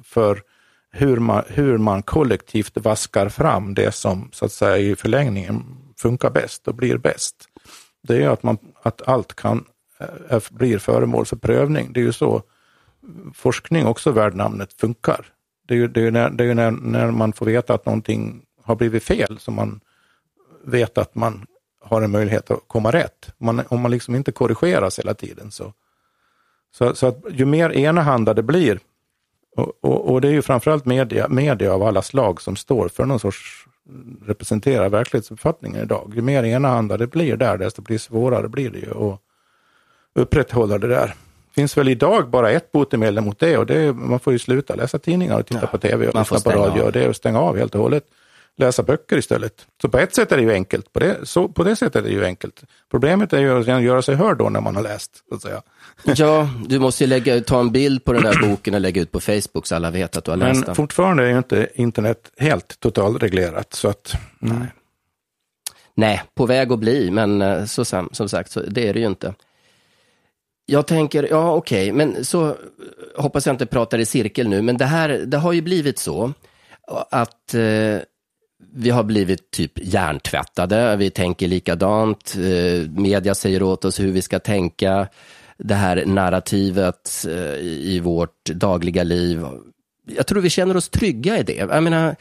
[0.04, 0.42] för
[0.90, 5.64] hur man, hur man kollektivt vaskar fram det som så att säga i förlängningen
[5.96, 7.48] funkar bäst och blir bäst.
[8.02, 9.64] Det är att, man, att allt kan,
[10.28, 11.92] eh, blir föremål för prövning.
[11.92, 12.42] Det är ju så
[13.34, 15.26] forskning också värd namnet funkar.
[15.66, 18.42] Det är ju, det är när, det är när, när man får veta att någonting
[18.62, 19.80] har blivit fel som man
[20.64, 21.46] vet att man
[21.80, 23.30] har en möjlighet att komma rätt.
[23.38, 25.72] Man, om man liksom inte korrigeras hela tiden så,
[26.72, 28.80] så, så att ju mer enahanda det blir,
[29.56, 33.04] och, och, och, det är ju framförallt media, media av alla slag som står för
[33.04, 33.66] någon sorts,
[34.26, 36.12] representerar verklighetsuppfattningen idag.
[36.16, 39.20] Ju mer enahanda det blir där, desto blir svårare blir det ju att
[40.14, 41.06] upprätthålla det där.
[41.06, 44.38] Det finns väl idag bara ett botemedel mot det och det är, man får ju
[44.38, 46.82] sluta läsa tidningar och titta ja, på tv och lyssna på radio.
[46.82, 48.04] Och det är att stänga av helt och hållet
[48.58, 49.66] läsa böcker istället.
[49.82, 50.92] Så på ett sätt är det ju enkelt.
[50.92, 52.62] På det, så, på det sättet är det ju enkelt.
[52.90, 55.24] Problemet är ju att göra sig hörd då när man har läst.
[55.28, 55.62] Så att säga.
[56.04, 59.12] Ja, du måste ju lägga, ta en bild på den där boken och lägga ut
[59.12, 60.64] på Facebook så alla vet att du har läst den.
[60.66, 63.74] Men fortfarande är ju inte internet helt totalreglerat.
[63.74, 64.66] Så att, nej.
[65.94, 69.06] nej, på väg att bli, men eh, så, som sagt, så, det är det ju
[69.06, 69.34] inte.
[70.66, 72.56] Jag tänker, ja okej, okay, men så
[73.16, 76.32] hoppas jag inte pratar i cirkel nu, men det här, det har ju blivit så
[77.10, 77.98] att eh,
[78.74, 84.22] vi har blivit typ hjärntvättade, vi tänker likadant, eh, media säger åt oss hur vi
[84.22, 85.08] ska tänka,
[85.56, 89.46] det här narrativet eh, i vårt dagliga liv.
[90.06, 91.54] Jag tror vi känner oss trygga i det.
[91.54, 92.16] Jag menar,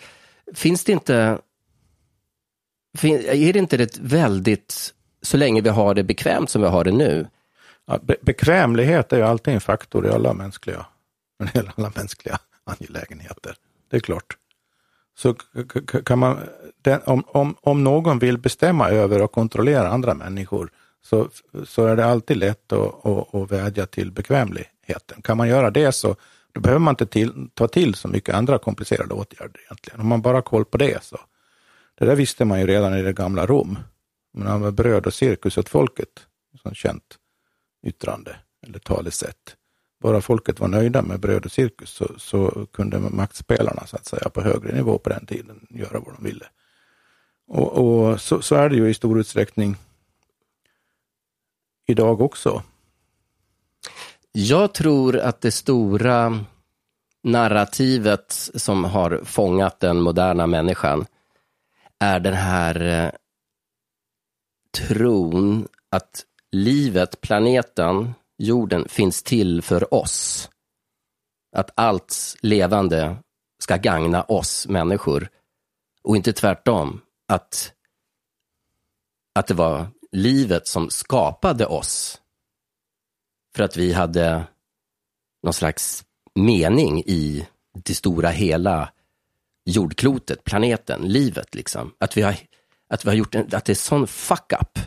[0.54, 1.40] finns det inte,
[3.04, 6.92] är det inte ett väldigt, så länge vi har det bekvämt som vi har det
[6.92, 7.28] nu?
[7.88, 10.86] Ja, be bekvämlighet är ju alltid en faktor i alla mänskliga,
[11.76, 13.56] alla mänskliga angelägenheter.
[13.90, 14.38] Det är klart
[15.18, 15.34] så
[16.06, 16.38] kan man,
[17.06, 20.72] om, om, om någon vill bestämma över och kontrollera andra människor
[21.04, 21.30] så,
[21.66, 25.22] så är det alltid lätt att, att, att vädja till bekvämligheten.
[25.22, 26.16] Kan man göra det så
[26.54, 30.00] då behöver man inte till, ta till så mycket andra komplicerade åtgärder egentligen.
[30.02, 31.20] Om man bara har koll på det så.
[31.96, 33.80] Det där visste man ju redan i det gamla Rom.
[34.34, 36.28] Men han var bröd och cirkus åt folket,
[36.62, 37.18] som känt
[37.84, 38.36] yttrande
[38.68, 39.56] eller talesätt
[40.02, 44.30] bara folket var nöjda med bröd och cirkus så, så, kunde maktspelarna så att säga
[44.30, 46.46] på högre nivå på den tiden göra vad de ville.
[47.48, 49.76] Och, och så, så, är det ju i stor utsträckning
[51.88, 52.64] idag också.
[54.32, 56.46] Jag tror att det stora
[57.24, 61.06] narrativet som har fångat den moderna människan
[62.00, 63.12] är den här eh,
[64.72, 70.50] tron att livet, planeten, jorden finns till för oss.
[71.56, 73.18] Att allt levande
[73.64, 75.30] ska gagna oss människor
[76.04, 77.02] och inte tvärtom.
[77.28, 77.74] Att,
[79.36, 82.22] att det var livet som skapade oss
[83.56, 84.44] för att vi hade
[85.44, 88.92] någon slags mening i det stora hela
[89.66, 91.94] jordklotet, planeten, livet liksom.
[91.98, 92.36] Att vi har,
[92.90, 94.80] att vi har gjort en, att det är sån fuck up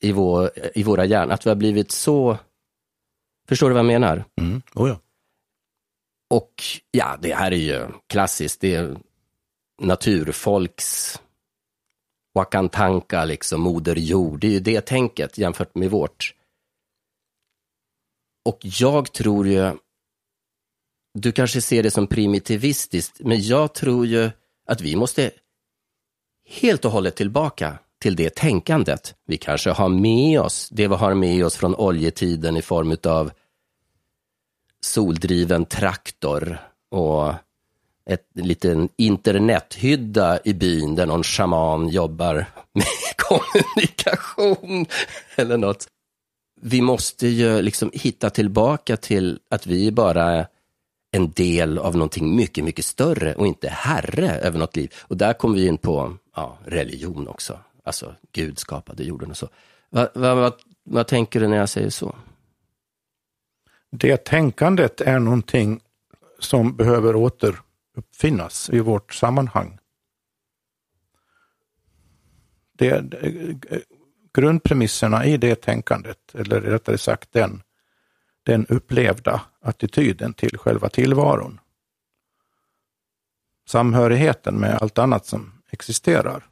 [0.00, 2.38] i, vår, i våra hjärnor, att vi har blivit så
[3.48, 4.24] Förstår du vad jag menar?
[4.40, 4.62] Mm.
[4.74, 5.00] Oh ja.
[6.30, 8.60] Och ja, det här är ju klassiskt.
[8.60, 8.96] Det är
[9.82, 11.20] naturfolks
[12.34, 14.40] Wakantanka, liksom moder jord.
[14.40, 16.34] Det är ju det tänket jämfört med vårt.
[18.44, 19.76] Och jag tror ju,
[21.14, 24.30] du kanske ser det som primitivistiskt, men jag tror ju
[24.66, 25.30] att vi måste
[26.48, 29.14] helt och hållet tillbaka till det tänkandet.
[29.26, 33.30] Vi kanske har med oss det vi har med oss från oljetiden i form av
[34.80, 36.58] soldriven traktor
[36.90, 37.34] och
[38.10, 44.86] ett liten internethydda i byn där någon shaman jobbar med kommunikation
[45.36, 45.88] eller något.
[46.60, 50.46] Vi måste ju liksom hitta tillbaka till att vi bara
[51.10, 54.94] en del av någonting mycket, mycket större och inte herre över något liv.
[55.00, 59.48] Och där kommer vi in på ja, religion också alltså Gud skapade jorden och så.
[59.90, 62.16] Vad, vad, vad, vad tänker du när jag säger så?
[63.90, 65.80] Det tänkandet är någonting
[66.38, 69.78] som behöver återuppfinnas i vårt sammanhang.
[72.72, 73.04] Det,
[74.34, 77.62] grundpremisserna i det tänkandet, eller rättare sagt den,
[78.42, 81.60] den upplevda attityden till själva tillvaron.
[83.68, 86.46] Samhörigheten med allt annat som existerar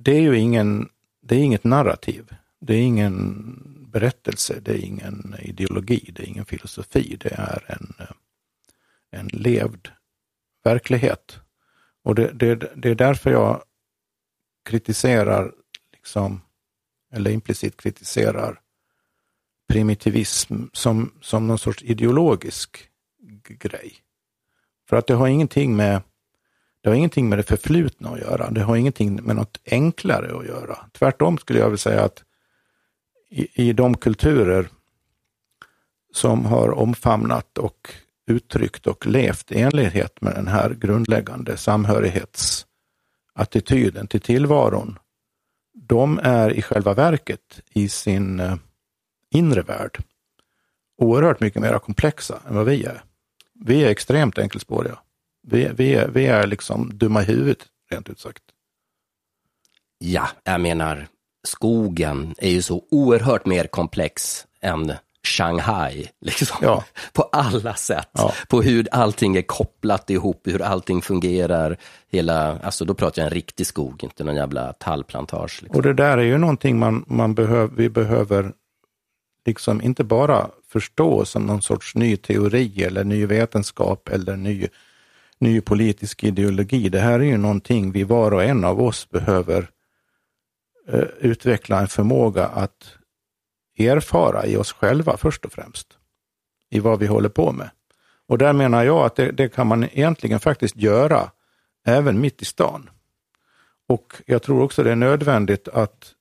[0.00, 0.88] det är ju ingen,
[1.20, 2.34] det är inget narrativ.
[2.60, 3.54] Det är ingen
[3.92, 7.16] berättelse, det är ingen ideologi, det är ingen filosofi.
[7.20, 8.10] Det är en, eh,
[9.10, 9.88] en levd
[10.64, 11.40] verklighet.
[12.02, 13.62] Och det, det, det är därför jag
[14.64, 15.52] kritiserar,
[15.92, 16.40] liksom,
[17.12, 18.60] eller implicit kritiserar
[19.68, 22.90] primitivism som, som någon sorts ideologisk
[23.48, 23.96] grej.
[24.88, 26.02] För att det har ingenting med
[26.88, 28.50] det har ingenting med det förflutna att göra.
[28.50, 30.78] Det har ingenting med något enklare att göra.
[30.92, 32.24] Tvärtom skulle jag vilja säga att
[33.30, 34.68] i, i de kulturer
[36.12, 37.94] som har omfamnat och
[38.26, 44.98] uttryckt och levt i enlighet med den här grundläggande samhörighetsattityden till tillvaron,
[45.74, 48.56] de är i själva verket i sin eh,
[49.30, 49.98] inre värld
[50.98, 53.02] oerhört mycket mer komplexa än vad vi är.
[53.54, 54.98] Vi är extremt enkelspåriga.
[55.50, 57.58] Vi, vi, är, vi är liksom dumma i huvudet,
[57.90, 58.42] rent ut sagt.
[59.98, 61.06] Ja, jag menar,
[61.46, 64.92] skogen är ju så oerhört mer komplex än
[65.26, 66.56] Shanghai, liksom.
[66.62, 66.84] Ja.
[67.12, 68.08] på alla sätt.
[68.12, 68.34] Ja.
[68.48, 71.76] På hur allting är kopplat ihop, hur allting fungerar.
[72.10, 75.62] Hela, alltså då pratar jag en riktig skog, inte någon jävla tallplantage.
[75.62, 75.76] Liksom.
[75.76, 78.52] Och det där är ju någonting man, man behöver, vi behöver
[79.46, 84.68] liksom inte bara förstå som någon sorts ny teori eller ny vetenskap eller ny,
[85.38, 86.88] ny politisk ideologi.
[86.88, 89.70] Det här är ju någonting vi var och en av oss behöver
[90.88, 92.94] eh, utveckla en förmåga att
[93.78, 95.98] erfara i oss själva först och främst.
[96.70, 97.70] I vad vi håller på med.
[98.26, 101.30] Och där menar jag att det, det kan man egentligen faktiskt göra
[101.86, 102.90] även mitt i stan.
[103.88, 106.14] Och jag tror också det är nödvändigt att,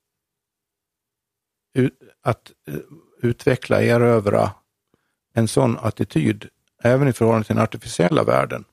[2.21, 2.75] att eh,
[3.21, 4.51] utveckla, erövra
[5.33, 6.49] en sån attityd
[6.83, 8.65] även i förhållande till den artificiella världen.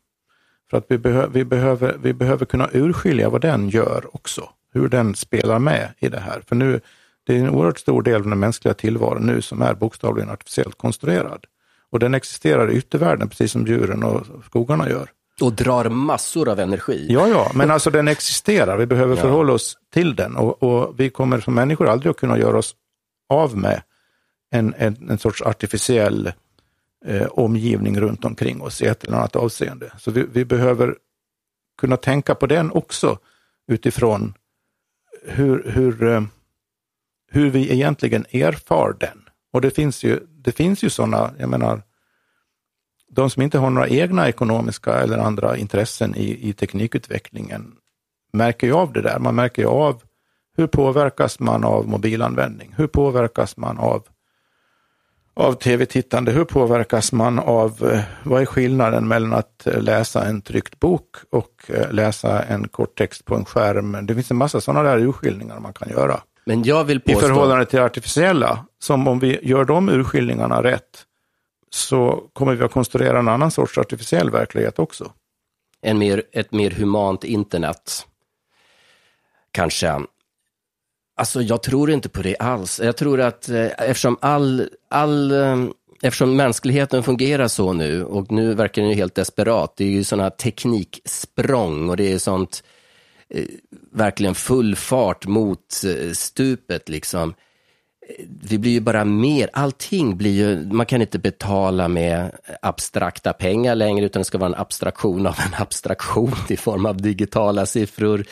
[0.75, 4.89] För att vi, behö vi, behöver, vi behöver kunna urskilja vad den gör också, hur
[4.89, 6.43] den spelar med i det här.
[6.49, 6.81] För nu,
[7.27, 10.79] det är en oerhört stor del av den mänskliga tillvaron nu som är bokstavligen artificiellt
[10.79, 11.45] konstruerad.
[11.91, 15.09] Och den existerar i yttervärlden precis som djuren och skogarna gör.
[15.41, 17.07] Och drar massor av energi.
[17.09, 18.77] Ja, ja, men alltså den existerar.
[18.77, 19.23] Vi behöver ja.
[19.23, 22.75] förhålla oss till den och, och, vi kommer som människor aldrig att kunna göra oss
[23.29, 23.83] av med
[24.51, 26.33] en, en, en sorts artificiell
[27.05, 29.93] eh, omgivning runt omkring oss i ett eller annat avseende.
[29.99, 30.97] Så vi, vi behöver
[31.79, 33.19] kunna tänka på den också
[33.69, 34.35] utifrån
[35.23, 36.23] hur, hur, eh,
[37.31, 39.29] hur vi egentligen erfar den.
[39.53, 41.83] Och det finns ju, det finns ju sådana, jag menar,
[43.09, 47.73] de som inte har några egna ekonomiska eller andra intressen i, i teknikutvecklingen
[48.33, 49.19] märker ju av det där.
[49.19, 50.03] Man märker ju av
[50.57, 52.75] hur påverkas man av mobilanvändning?
[52.77, 54.07] Hur påverkas man av
[55.35, 56.33] av tv-tittande.
[56.33, 61.17] Hur påverkas man av, eh, vad är skillnaden mellan att eh, läsa en tryckt bok
[61.31, 64.07] och eh, läsa en korttext på en skärm?
[64.07, 66.21] Det finns en massa sådana där urskiljningar man kan göra.
[66.47, 67.19] Men jag vill påstå...
[67.19, 71.05] I förhållande till artificiella, som om vi gör de urskiljningarna rätt,
[71.71, 75.13] så kommer vi att konstruera en annan sorts artificiell verklighet också.
[75.83, 78.07] En mer, ett mer humant internet,
[79.51, 80.01] kanske.
[81.17, 82.81] Alltså jag tror inte på det alls.
[82.85, 85.65] Jag tror att eh, eftersom all, all eh,
[86.03, 89.75] eftersom mänskligheten fungerar så nu och nu verkar den ju helt desperat.
[89.77, 92.63] Det är ju sådana tekniksprång och det är sånt
[93.29, 93.45] eh,
[93.93, 97.35] verkligen full fart mot eh, stupet liksom
[98.43, 102.31] vi blir ju bara mer, allting blir ju, man kan inte betala med
[102.63, 107.03] abstrakta pengar längre utan det ska vara en abstraktion av en abstraktion i form av
[107.03, 108.25] digitala siffror.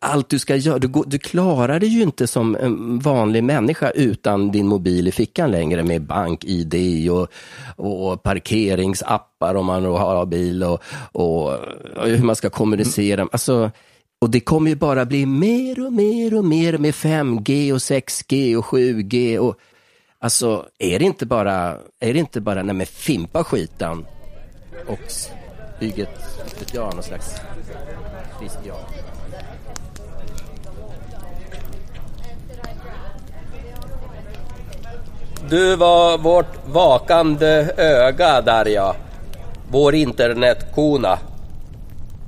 [0.00, 4.50] Allt du ska göra, du, du klarar det ju inte som en vanlig människa utan
[4.50, 7.28] din mobil i fickan längre med bank-id och,
[7.76, 11.52] och parkeringsappar om man har bil och, och,
[11.96, 13.28] och hur man ska kommunicera.
[13.32, 13.70] Alltså,
[14.22, 18.56] och det kommer ju bara bli mer och mer och mer med 5G och 6G
[18.56, 19.38] och 7G.
[19.38, 19.56] Och,
[20.18, 24.06] alltså, är det inte bara, är det inte bara, nej men fimpa skiten
[24.86, 24.98] och
[25.80, 26.08] bygg ett,
[26.60, 27.40] vet jag, någon slags
[28.38, 28.76] Christian.
[35.50, 38.94] Du var vårt vakande öga, Darja.
[39.70, 41.18] Vår internetkona.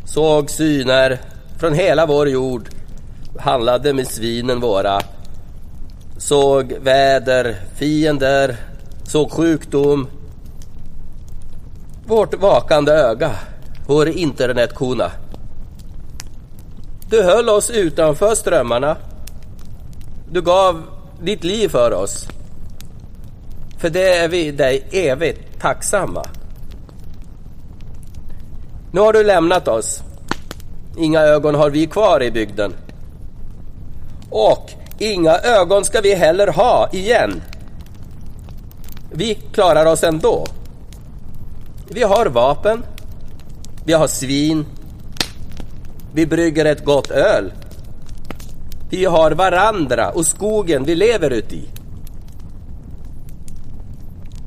[0.04, 1.18] Såg syner,
[1.58, 2.68] från hela vår jord
[3.38, 5.00] handlade med svinen våra.
[6.18, 8.56] Såg väder, fiender,
[9.04, 10.06] såg sjukdom.
[12.06, 13.30] Vårt vakande öga,
[13.86, 15.10] vår internetkona.
[17.10, 18.96] Du höll oss utanför strömmarna.
[20.30, 20.82] Du gav
[21.22, 22.28] ditt liv för oss.
[23.78, 26.24] För det är vi dig evigt tacksamma.
[28.92, 30.02] Nu har du lämnat oss.
[30.96, 32.74] Inga ögon har vi kvar i bygden.
[34.30, 37.42] Och inga ögon ska vi heller ha igen.
[39.10, 40.46] Vi klarar oss ändå.
[41.88, 42.84] Vi har vapen.
[43.84, 44.66] Vi har svin.
[46.12, 47.52] Vi brygger ett gott öl.
[48.90, 51.68] Vi har varandra och skogen vi lever uti.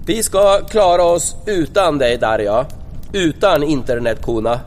[0.06, 2.66] Vi ska klara oss utan dig Darja.
[3.14, 4.60] Utan internetkona.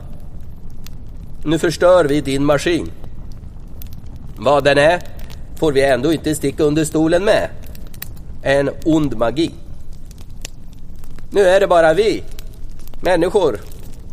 [1.43, 2.91] Nu förstör vi din maskin.
[4.37, 5.01] Vad den är
[5.55, 7.49] får vi ändå inte sticka under stolen med.
[8.43, 9.51] En ond magi.
[11.31, 12.23] Nu är det bara vi,
[13.01, 13.59] människor,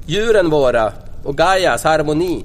[0.06, 0.92] djuren våra
[1.24, 2.44] och Gaias harmoni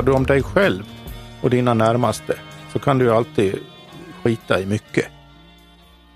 [0.00, 0.82] pratar du om dig själv
[1.42, 2.34] och dina närmaste
[2.72, 3.58] så kan du ju alltid
[4.22, 5.06] skita i mycket.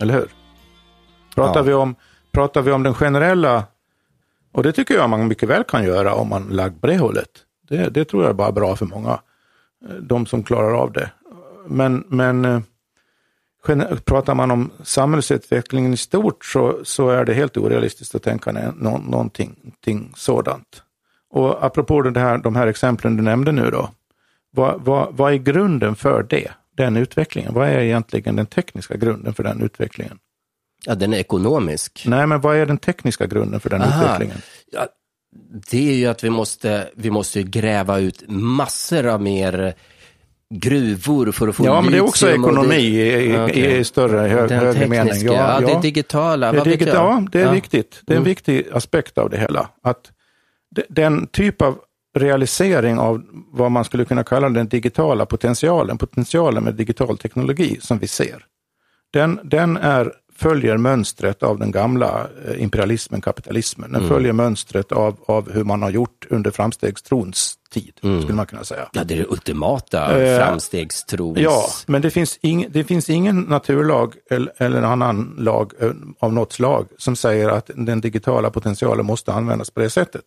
[0.00, 0.28] Eller hur?
[1.34, 1.62] Pratar, ja.
[1.62, 1.94] vi, om,
[2.32, 3.64] pratar vi om den generella,
[4.52, 7.28] och det tycker jag man mycket väl kan göra om man lagd på det hållet.
[7.68, 9.20] Det, det tror jag är bara bra för många,
[9.88, 11.10] eh, de som klarar av det.
[11.66, 18.14] Men, men eh, pratar man om samhällsutvecklingen i stort så, så är det helt orealistiskt
[18.14, 20.83] att tänka nå, någonting, någonting sådant.
[21.34, 23.90] Och apropå det här, de här exemplen du nämnde nu då,
[24.50, 27.54] vad, vad, vad är grunden för det, den utvecklingen?
[27.54, 30.18] Vad är egentligen den tekniska grunden för den utvecklingen?
[30.86, 32.04] Ja, den är ekonomisk.
[32.06, 34.04] Nej, men vad är den tekniska grunden för den Aha.
[34.04, 34.38] utvecklingen?
[34.72, 34.86] Ja,
[35.70, 39.74] det är ju att vi måste, vi måste gräva ut massor av mer
[40.54, 43.78] gruvor för att få Ja, men det är också ekonomi i, okay.
[43.78, 45.26] i, större, hög, högre mening.
[45.26, 48.00] Ja, ja, det digitala, det, digit, ja, det är viktigt.
[48.02, 48.28] Det är en mm.
[48.28, 49.68] viktig aspekt av det hela.
[49.82, 50.10] Att
[50.88, 51.78] den typ av
[52.14, 53.22] realisering av
[53.52, 58.44] vad man skulle kunna kalla den digitala potentialen, potentialen med digital teknologi som vi ser,
[59.12, 63.92] den, den är, följer mönstret av den gamla eh, imperialismen, kapitalismen.
[63.92, 64.08] Den mm.
[64.08, 68.22] följer mönstret av, av hur man har gjort under framstegstrons tid, mm.
[68.22, 68.88] skulle man kunna säga.
[68.92, 71.38] Ja, det är det ultimata eh, framstegstrons...
[71.38, 76.32] Ja, men det finns, ing, det finns ingen naturlag eller, eller annan lag eh, av
[76.32, 80.24] något slag som säger att den digitala potentialen måste användas på det sättet.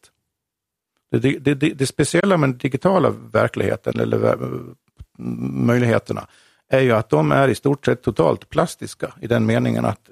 [1.11, 4.37] Det, det, det, det, speciella med den digitala verkligheten eller
[5.65, 6.27] möjligheterna
[6.69, 10.09] är ju att de är i stort sett totalt plastiska i den meningen att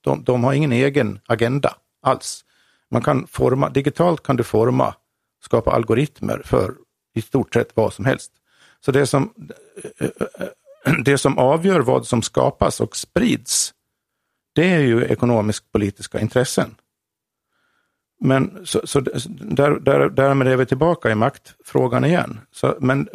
[0.00, 2.44] de, de har ingen egen agenda alls.
[2.90, 4.94] Man kan forma, digitalt kan du forma,
[5.44, 6.74] skapa algoritmer för
[7.14, 8.32] i stort sett vad som helst.
[8.84, 9.34] Så det som,
[11.04, 13.74] det som avgör vad som skapas och sprids,
[14.54, 16.74] det är ju ekonomisk politiska intressen.
[18.20, 22.40] Men så, så där, där, därmed är vi tillbaka i maktfrågan igen.
[22.52, 23.08] Så, men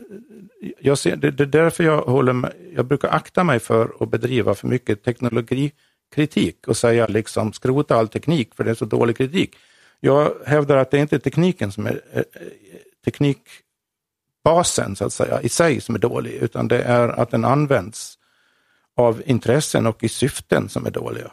[0.79, 4.09] jag ser, det, det är därför jag, håller med, jag brukar akta mig för att
[4.09, 9.17] bedriva för mycket teknologikritik och säga liksom skrota all teknik för det är så dålig
[9.17, 9.55] kritik.
[9.99, 12.23] Jag hävdar att det inte är tekniken som är eh, eh,
[13.05, 18.17] teknikbasen så att säga i sig som är dålig, utan det är att den används
[18.95, 21.31] av intressen och i syften som är dåliga.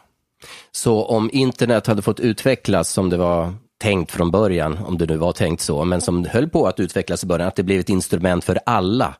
[0.71, 5.17] Så om internet hade fått utvecklas som det var tänkt från början, om det nu
[5.17, 7.89] var tänkt så, men som höll på att utvecklas i början, att det blev ett
[7.89, 9.15] instrument för alla.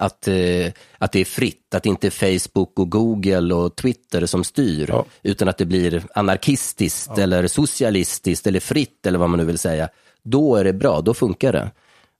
[0.00, 4.26] Att, eh, att det är fritt, att det inte är Facebook och Google och Twitter
[4.26, 5.04] som styr, ja.
[5.22, 7.22] utan att det blir anarkistiskt ja.
[7.22, 9.88] eller socialistiskt eller fritt eller vad man nu vill säga.
[10.22, 11.70] Då är det bra, då funkar det.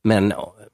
[0.04, 0.32] Men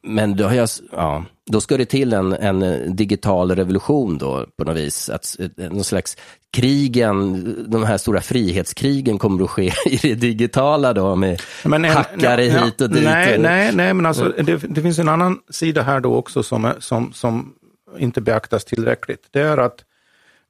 [0.09, 4.65] men då, har jag, ja, då ska det till en, en digital revolution då på
[4.65, 5.11] något vis.
[5.11, 6.17] Att, någon slags
[6.53, 11.91] krigen, de här stora frihetskrigen kommer att ske i det digitala då med men en,
[11.91, 13.05] hackare ja, hit och dit.
[13.05, 16.73] Nej, nej, nej men alltså det, det, finns en annan sida här då också som,
[16.79, 17.55] som, som
[17.99, 19.29] inte beaktas tillräckligt.
[19.31, 19.85] Det är att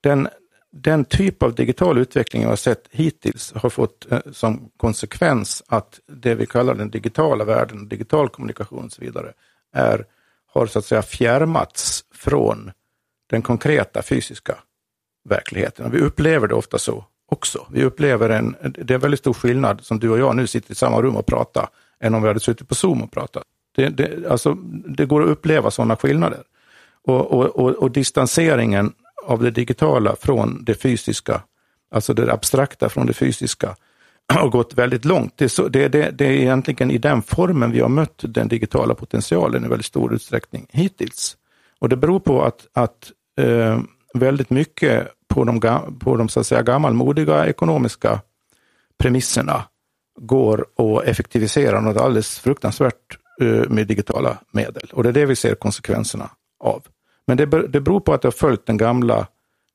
[0.00, 0.28] den,
[0.72, 6.00] den typ av digital utveckling jag har sett hittills har fått eh, som konsekvens att
[6.06, 9.32] det vi kallar den digitala världen, digital kommunikation och så vidare,
[9.72, 10.04] är,
[10.46, 12.70] har så att säga fjärmats från
[13.30, 14.58] den konkreta fysiska
[15.28, 15.86] verkligheten.
[15.86, 17.66] Och vi upplever det ofta så också.
[17.70, 20.72] Vi upplever en, det är en väldigt stor skillnad som du och jag nu sitter
[20.72, 21.68] i samma rum och pratar,
[22.00, 23.42] än om vi hade suttit på Zoom och pratat.
[23.76, 24.54] Det, det, alltså,
[24.86, 26.42] det går att uppleva sådana skillnader.
[27.02, 28.92] Och, och, och, och distanseringen
[29.26, 31.42] av det digitala från det fysiska,
[31.90, 33.76] alltså det abstrakta från det fysiska,
[34.34, 35.32] har gått väldigt långt.
[35.36, 38.48] Det är, så, det, det, det är egentligen i den formen vi har mött den
[38.48, 41.36] digitala potentialen i väldigt stor utsträckning hittills.
[41.78, 43.80] Och det beror på att, att eh,
[44.14, 45.60] väldigt mycket på de,
[46.00, 48.20] på de så att säga, gammalmodiga ekonomiska
[48.98, 49.64] premisserna
[50.20, 54.90] går att effektivisera något alldeles fruktansvärt eh, med digitala medel.
[54.92, 56.86] Och det är det vi ser konsekvenserna av.
[57.26, 59.26] Men det, det beror på att det har följt den gamla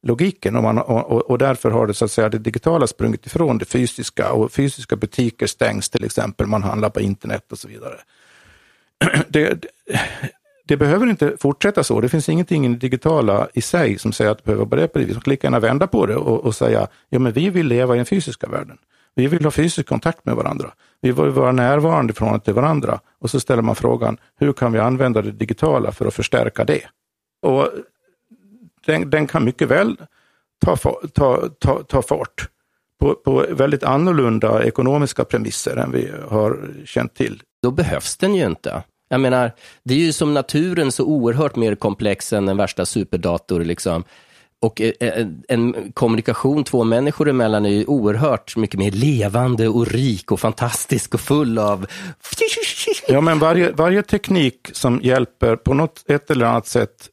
[0.03, 3.57] logiken och, man, och, och, därför har det så att säga det digitala sprungit ifrån
[3.57, 7.95] det fysiska och fysiska butiker stängs till exempel, man handlar på internet och så vidare.
[9.27, 9.67] Det, det,
[10.65, 12.01] det behöver inte fortsätta så.
[12.01, 14.99] Det finns ingenting i det digitala i sig som säger att det behöver vara på
[14.99, 15.15] det viset.
[15.15, 17.93] Man kan lika gärna vända på det och, och säga, ja men vi vill leva
[17.93, 18.77] i den fysiska världen.
[19.15, 20.71] Vi vill ha fysisk kontakt med varandra.
[21.01, 22.99] Vi vill vara närvarande i förhållande till varandra.
[23.19, 26.81] Och så ställer man frågan, hur kan vi använda det digitala för att förstärka det?
[27.41, 27.69] Och
[28.85, 29.97] den, den kan mycket väl
[30.65, 30.75] ta,
[31.13, 32.49] ta, ta, ta fart
[32.99, 37.41] på, på väldigt annorlunda ekonomiska premisser än vi har känt till.
[37.63, 38.83] Då behövs den ju inte.
[39.09, 39.51] Jag menar,
[39.83, 43.63] det är ju som naturen så oerhört mer komplex än en värsta superdator.
[43.63, 44.03] Liksom.
[44.61, 49.87] Och eh, eh, en kommunikation två människor emellan är ju oerhört mycket mer levande och
[49.87, 51.87] rik och fantastisk och full av...
[53.07, 57.09] Ja, men varje, varje teknik som hjälper på något ett eller annat sätt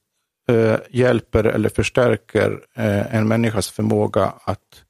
[0.49, 4.85] eh, hjälper eller förstärker eh, en människas förmåga att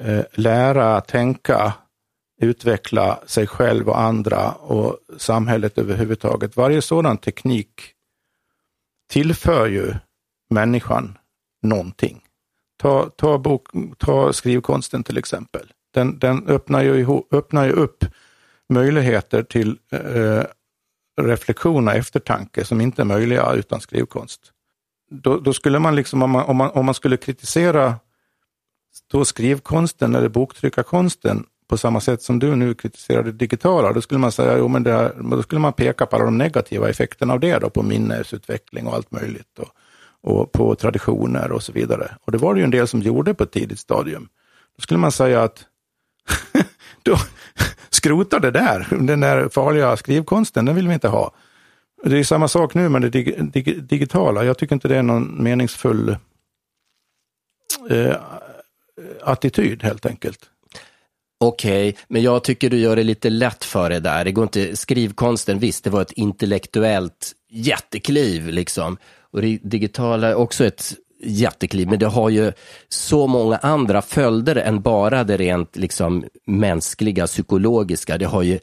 [0.00, 1.74] eh, lära, tänka,
[2.40, 6.56] utveckla sig själv och andra och samhället överhuvudtaget.
[6.56, 7.80] Varje sådan teknik
[9.10, 9.94] tillför ju
[10.50, 11.18] människan
[11.62, 12.20] någonting.
[12.76, 13.68] Ta, ta, bok,
[13.98, 15.72] ta skrivkonsten till exempel.
[15.94, 18.04] Den, den öppnar, ju, öppnar ju upp
[18.68, 20.42] möjligheter till eh,
[21.20, 24.40] reflektion och eftertanke som inte är möjliga utan skrivkonst.
[25.10, 27.94] Då, då skulle man liksom, om man, om man, om man skulle kritisera
[29.10, 34.20] då skrivkonsten eller boktryckarkonsten på samma sätt som du nu kritiserar det digitala, då skulle
[34.20, 37.40] man säga, jo, men det, då skulle man peka på alla de negativa effekterna av
[37.40, 39.58] det då, på minnesutveckling och allt möjligt.
[39.58, 39.68] Och,
[40.22, 42.16] och på traditioner och så vidare.
[42.24, 44.28] Och det var det ju en del som gjorde på ett tidigt stadium.
[44.76, 45.64] Då skulle man säga att
[47.02, 47.16] då,
[47.94, 51.34] skrota det där, den där farliga skrivkonsten, den vill vi inte ha.
[52.04, 54.44] Det är samma sak nu med det dig, dig, digitala.
[54.44, 56.16] Jag tycker inte det är någon meningsfull
[57.90, 58.16] eh,
[59.22, 60.40] attityd helt enkelt.
[61.40, 64.24] Okej, okay, men jag tycker du gör det lite lätt för dig där.
[64.24, 68.96] Det går inte, skrivkonsten, visst, det var ett intellektuellt jättekliv liksom.
[69.32, 72.52] Och det digitala är också ett jättekliv, men det har ju
[72.88, 78.18] så många andra följder än bara det rent liksom, mänskliga, psykologiska.
[78.18, 78.58] Det har ju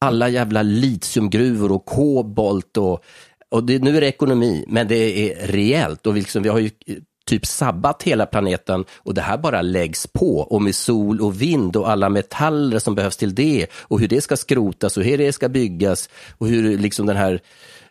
[0.00, 3.04] alla jävla litiumgruvor och kobolt och,
[3.48, 6.70] och det, nu är det ekonomi, men det är rejält och liksom, vi har ju
[6.86, 6.96] eh,
[7.26, 11.76] typ sabbat hela planeten och det här bara läggs på och med sol och vind
[11.76, 15.32] och alla metaller som behövs till det och hur det ska skrotas och hur det
[15.32, 17.40] ska byggas och hur liksom den här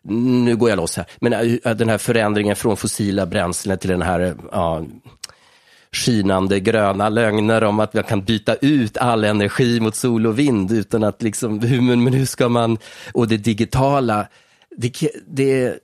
[0.03, 4.01] nu går jag loss här, men äh, den här förändringen från fossila bränslen till den
[4.01, 4.85] här ja,
[5.91, 10.71] skinande gröna lögner om att man kan byta ut all energi mot sol och vind
[10.71, 12.77] utan att liksom, hur, men hur ska man,
[13.13, 14.27] och det digitala,
[14.77, 14.93] det,
[15.27, 15.79] det,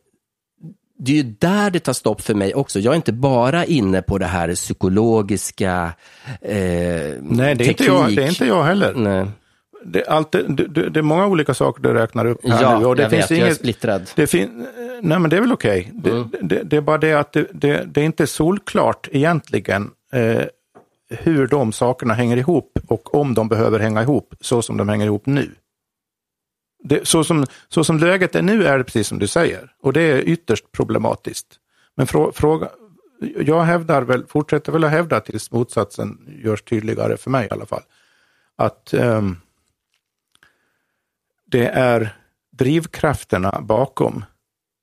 [0.98, 2.80] det är ju där det tar stopp för mig också.
[2.80, 5.94] Jag är inte bara inne på det här psykologiska
[6.42, 6.58] eh,
[7.22, 8.94] Nej, det är, inte jag, det är inte jag heller.
[8.94, 9.28] Nej
[9.86, 12.86] det, allt, det, det, det, är många olika saker du räknar upp här ja, nu.
[12.86, 14.10] Och det jag finns vet, inget, jag är splittrad.
[14.16, 14.68] Det fin,
[15.02, 15.92] nej, men det är väl okej.
[16.00, 16.12] Okay.
[16.12, 16.30] Mm.
[16.42, 20.42] Det, är bara det att det, det, är inte solklart egentligen eh,
[21.10, 25.06] hur de sakerna hänger ihop och om de behöver hänga ihop så som de hänger
[25.06, 25.52] ihop nu.
[26.84, 29.94] Det, så, som, så som läget är nu är det precis som du säger och
[29.94, 31.48] det är ytterst problematiskt.
[31.96, 32.70] Men frå, fråga,
[33.40, 37.66] jag hävdar väl, fortsätter väl att hävda tills motsatsen görs tydligare för mig i alla
[37.66, 37.84] fall,
[38.56, 39.38] att um,
[41.56, 42.16] det är
[42.52, 44.26] drivkrafterna bakom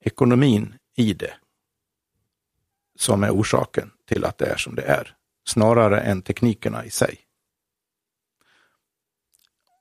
[0.04, 1.34] ekonomin i det
[2.98, 5.14] som är orsaken till att det är som det är,
[5.48, 7.18] snarare än teknikerna i sig.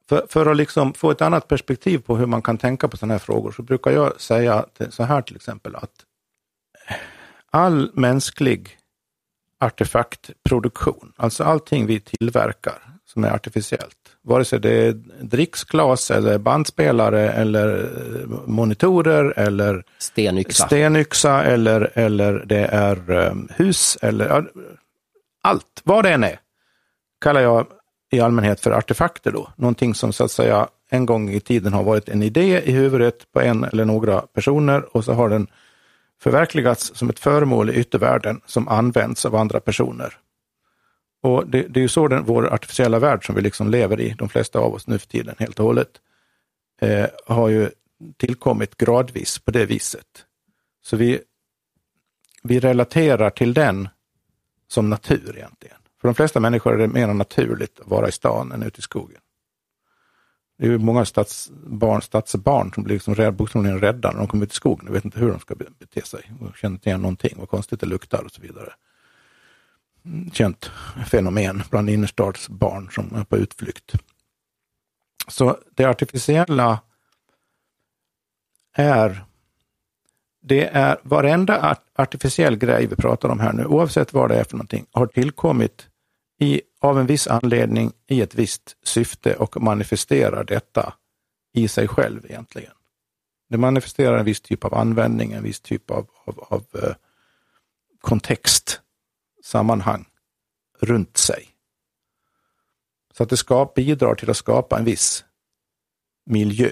[0.09, 3.13] För, för att liksom få ett annat perspektiv på hur man kan tänka på sådana
[3.13, 6.05] här frågor så brukar jag säga så här till exempel att
[7.49, 8.77] all mänsklig
[9.59, 14.91] artefaktproduktion, alltså allting vi tillverkar som är artificiellt, Vare sig det är
[15.21, 17.89] dricksglas eller bandspelare eller
[18.45, 24.45] monitorer eller stenyxa, stenyxa eller, eller det är um, hus eller
[25.41, 26.39] allt, vad det än är,
[27.21, 27.67] kallar jag
[28.11, 29.49] i allmänhet för artefakter då.
[29.55, 33.31] Någonting som så att säga en gång i tiden har varit en idé i huvudet
[33.31, 35.47] på en eller några personer och så har den
[36.21, 40.17] förverkligats som ett föremål i yttervärlden som används av andra personer.
[41.21, 44.15] Och det, det är ju så den, vår artificiella värld som vi liksom lever i,
[44.17, 46.01] de flesta av oss nu för tiden helt och hållet,
[46.81, 47.69] eh, har ju
[48.17, 50.25] tillkommit gradvis på det viset.
[50.81, 51.21] Så vi,
[52.43, 53.89] vi relaterar till den
[54.67, 55.77] som natur egentligen.
[56.01, 58.81] För de flesta människor är det mer naturligt att vara i stan än ute i
[58.81, 59.21] skogen.
[60.57, 64.51] Det är ju många stadsbarn, stadsbarn som blir liksom bokstavligen rädda när de kommer ut
[64.51, 67.35] i skogen och vet inte hur de ska bete sig och känner inte igen någonting,
[67.37, 68.73] vad konstigt det luktar och så vidare.
[70.33, 70.71] Känt
[71.07, 73.93] fenomen bland innerstadsbarn som är på utflykt.
[75.27, 76.79] Så det artificiella
[78.73, 79.25] är
[80.41, 84.57] det är varenda artificiell grej vi pratar om här nu, oavsett vad det är för
[84.57, 85.87] någonting, har tillkommit
[86.39, 90.93] i, av en viss anledning i ett visst syfte och manifesterar detta
[91.53, 92.71] i sig själv egentligen.
[93.49, 96.93] Det manifesterar en viss typ av användning, en viss typ av, av, av eh,
[98.01, 98.81] kontext,
[99.43, 100.05] sammanhang
[100.79, 101.47] runt sig.
[103.13, 105.25] Så att det ska, bidrar till att skapa en viss
[106.25, 106.71] miljö.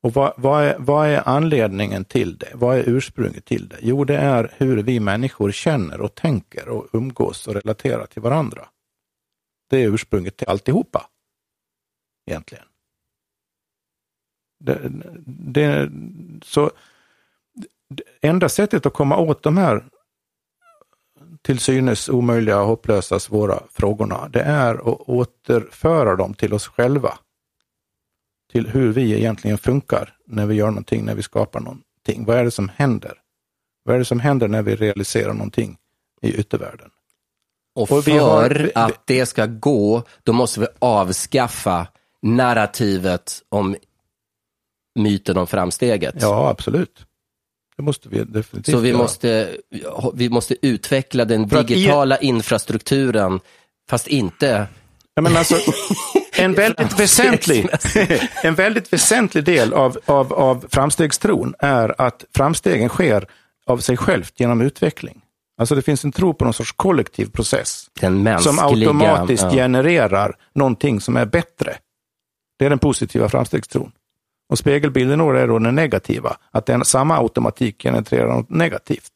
[0.00, 2.50] Och vad, vad, är, vad är anledningen till det?
[2.54, 3.78] Vad är ursprunget till det?
[3.80, 8.68] Jo, det är hur vi människor känner och tänker och umgås och relaterar till varandra.
[9.70, 11.06] Det är ursprunget till alltihopa.
[12.26, 12.64] Egentligen.
[14.60, 14.80] Det,
[15.26, 15.90] det,
[16.44, 16.70] så
[17.88, 19.84] det enda sättet att komma åt de här
[21.42, 27.18] till synes omöjliga, hopplösa, svåra frågorna, det är att återföra dem till oss själva
[28.52, 32.24] till hur vi egentligen funkar när vi gör någonting, när vi skapar någonting.
[32.24, 33.14] Vad är det som händer?
[33.84, 35.76] Vad är det som händer när vi realiserar någonting
[36.22, 36.90] i yttervärlden?
[37.74, 41.86] Och, och för har, att det ska gå, då måste vi avskaffa
[42.22, 43.76] narrativet om
[44.94, 46.14] myten om framsteget.
[46.18, 47.06] Ja, absolut.
[47.76, 49.56] Det måste vi definitivt Så vi måste,
[50.14, 52.26] vi måste utveckla den digitala i...
[52.26, 53.40] infrastrukturen,
[53.90, 54.66] fast inte
[55.14, 55.56] Ja, men alltså,
[56.36, 57.68] en, väldigt väsentlig,
[58.42, 63.26] en väldigt väsentlig del av, av, av framstegstron är att framstegen sker
[63.66, 65.20] av sig självt genom utveckling.
[65.58, 67.86] Alltså det finns en tro på någon sorts kollektiv process
[68.40, 69.50] som automatiskt ja.
[69.50, 71.76] genererar någonting som är bättre.
[72.58, 73.92] Det är den positiva framstegstron.
[74.52, 79.12] Och spegelbilden är då den negativa, att den, samma automatik genererar något negativt.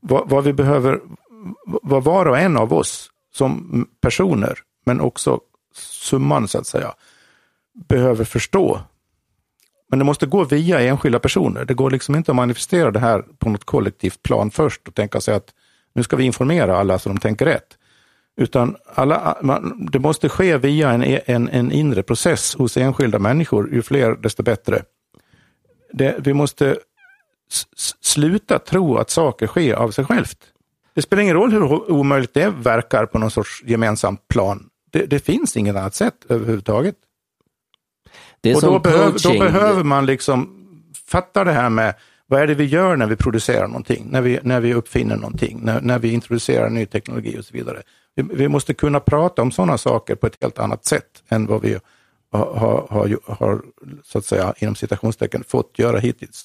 [0.00, 1.00] Vad, vad vi behöver,
[1.64, 5.40] vad var och en av oss som personer men också
[5.74, 6.94] summan så att säga,
[7.88, 8.80] behöver förstå.
[9.88, 11.64] Men det måste gå via enskilda personer.
[11.64, 15.20] Det går liksom inte att manifestera det här på något kollektivt plan först och tänka
[15.20, 15.54] sig att
[15.94, 17.77] nu ska vi informera alla så de tänker rätt.
[18.38, 23.74] Utan alla, man, det måste ske via en, en, en inre process hos enskilda människor.
[23.74, 24.82] Ju fler desto bättre.
[25.92, 26.78] Det, vi måste
[28.00, 30.38] sluta tro att saker sker av sig självt.
[30.94, 35.18] Det spelar ingen roll hur omöjligt det verkar på någon sorts gemensam plan det, det
[35.18, 36.94] finns inget annat sätt överhuvudtaget.
[38.40, 40.64] Det är och då, behöv, då behöver man liksom
[41.06, 41.94] fatta det här med
[42.26, 45.60] vad är det vi gör när vi producerar någonting, när vi, när vi uppfinner någonting,
[45.62, 47.82] när, när vi introducerar ny teknologi och så vidare.
[48.22, 51.78] Vi, måste kunna prata om sådana saker på ett helt annat sätt än vad vi
[52.32, 52.54] har,
[52.90, 53.62] har, har,
[54.04, 56.44] så att säga, inom citationstecken, fått göra hittills.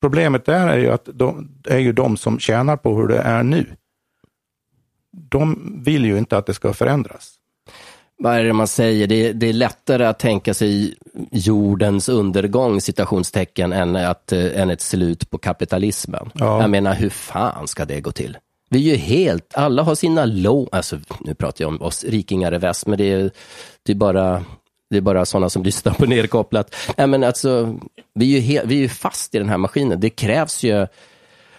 [0.00, 3.42] Problemet där är ju att de är ju de som tjänar på hur det är
[3.42, 3.66] nu.
[5.12, 7.38] De vill ju inte att det ska förändras
[8.16, 10.94] vad är det man säger, det är, det är lättare att tänka sig
[11.30, 16.30] jordens undergång, citationstecken, än, att, äh, än ett slut på kapitalismen.
[16.34, 16.60] Ja.
[16.60, 18.38] Jag menar, hur fan ska det gå till?
[18.70, 22.54] Vi är ju helt, alla har sina lån, alltså nu pratar jag om oss rikingar
[22.54, 23.30] i väst, men det är,
[23.82, 24.44] det är bara
[24.90, 26.74] det är bara sådana som lyssnar på nedkopplat.
[26.96, 27.78] Nej, men alltså,
[28.14, 30.00] vi är, ju helt, vi är ju fast i den här maskinen.
[30.00, 30.86] Det krävs ju,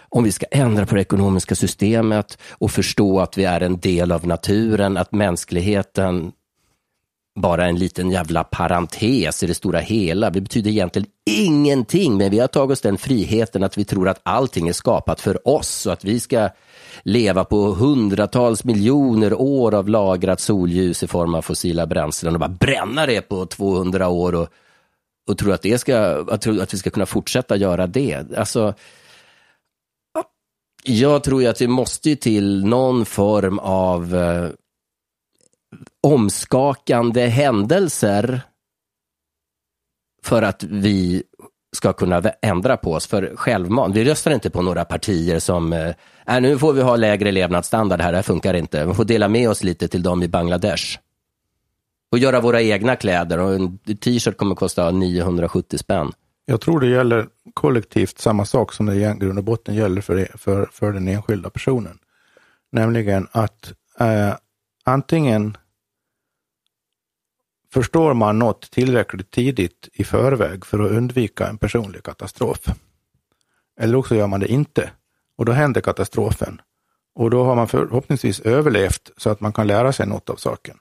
[0.08, 4.12] om vi ska ändra på det ekonomiska systemet och förstå att vi är en del
[4.12, 6.32] av naturen, att mänskligheten
[7.40, 10.30] bara är en liten jävla parentes i det stora hela.
[10.30, 14.20] Det betyder egentligen ingenting, men vi har tagit oss den friheten att vi tror att
[14.22, 16.48] allting är skapat för oss och att vi ska
[17.02, 22.48] leva på hundratals miljoner år av lagrat solljus i form av fossila bränslen och bara
[22.48, 24.48] bränna det på 200 år och,
[25.28, 25.98] och tro att, det ska,
[26.30, 28.36] att, att vi ska kunna fortsätta göra det.
[28.36, 28.74] Alltså,
[30.84, 34.50] jag tror ju att vi måste till någon form av eh,
[36.02, 38.40] omskakande händelser
[40.22, 41.22] för att vi
[41.76, 43.06] ska kunna ändra på oss.
[43.06, 45.94] För självmant, vi röstar inte på några partier som, eh,
[46.26, 48.86] äh, nu får vi ha lägre levnadsstandard här, det här funkar inte.
[48.86, 50.98] Vi får dela med oss lite till dem i Bangladesh.
[52.12, 56.12] Och göra våra egna kläder och en t-shirt kommer kosta 970 spänn.
[56.44, 60.18] Jag tror det gäller kollektivt samma sak som det i grund och botten gäller för,
[60.18, 61.98] e- för, för den enskilda personen.
[62.72, 64.34] Nämligen att eh,
[64.84, 65.56] antingen
[67.76, 72.58] förstår man något tillräckligt tidigt i förväg för att undvika en personlig katastrof.
[73.80, 74.90] Eller också gör man det inte
[75.38, 76.60] och då händer katastrofen.
[77.14, 80.76] Och då har man förhoppningsvis överlevt så att man kan lära sig något av saken.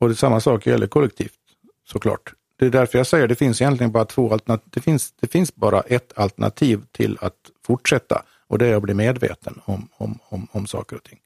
[0.00, 1.38] Och det samma sak gäller kollektivt
[1.86, 2.34] såklart.
[2.58, 4.68] Det är därför jag säger att det finns egentligen bara två alternativ.
[4.70, 7.36] Det finns, det finns bara ett alternativ till att
[7.66, 11.18] fortsätta och det är att bli medveten om, om, om, om saker och ting.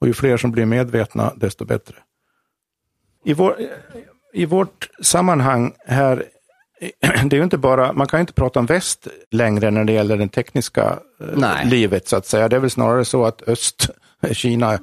[0.00, 1.96] Och ju fler som blir medvetna, desto bättre.
[3.24, 3.56] I, vår,
[4.32, 6.24] I vårt sammanhang här,
[7.00, 10.16] det är ju inte bara, man kan inte prata om väst längre när det gäller
[10.16, 11.66] det tekniska eh, Nej.
[11.66, 12.48] livet så att säga.
[12.48, 13.90] Det är väl snarare så att öst,
[14.32, 14.78] Kina,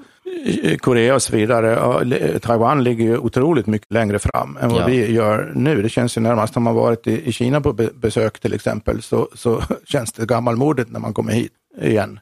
[0.80, 2.40] Korea och så vidare.
[2.40, 4.86] Taiwan ligger ju otroligt mycket längre fram än vad ja.
[4.86, 5.82] vi gör nu.
[5.82, 9.64] Det känns ju närmast, har man varit i, Kina på besök till exempel, så, så
[9.86, 12.20] känns det gammalmodigt när man kommer hit igen.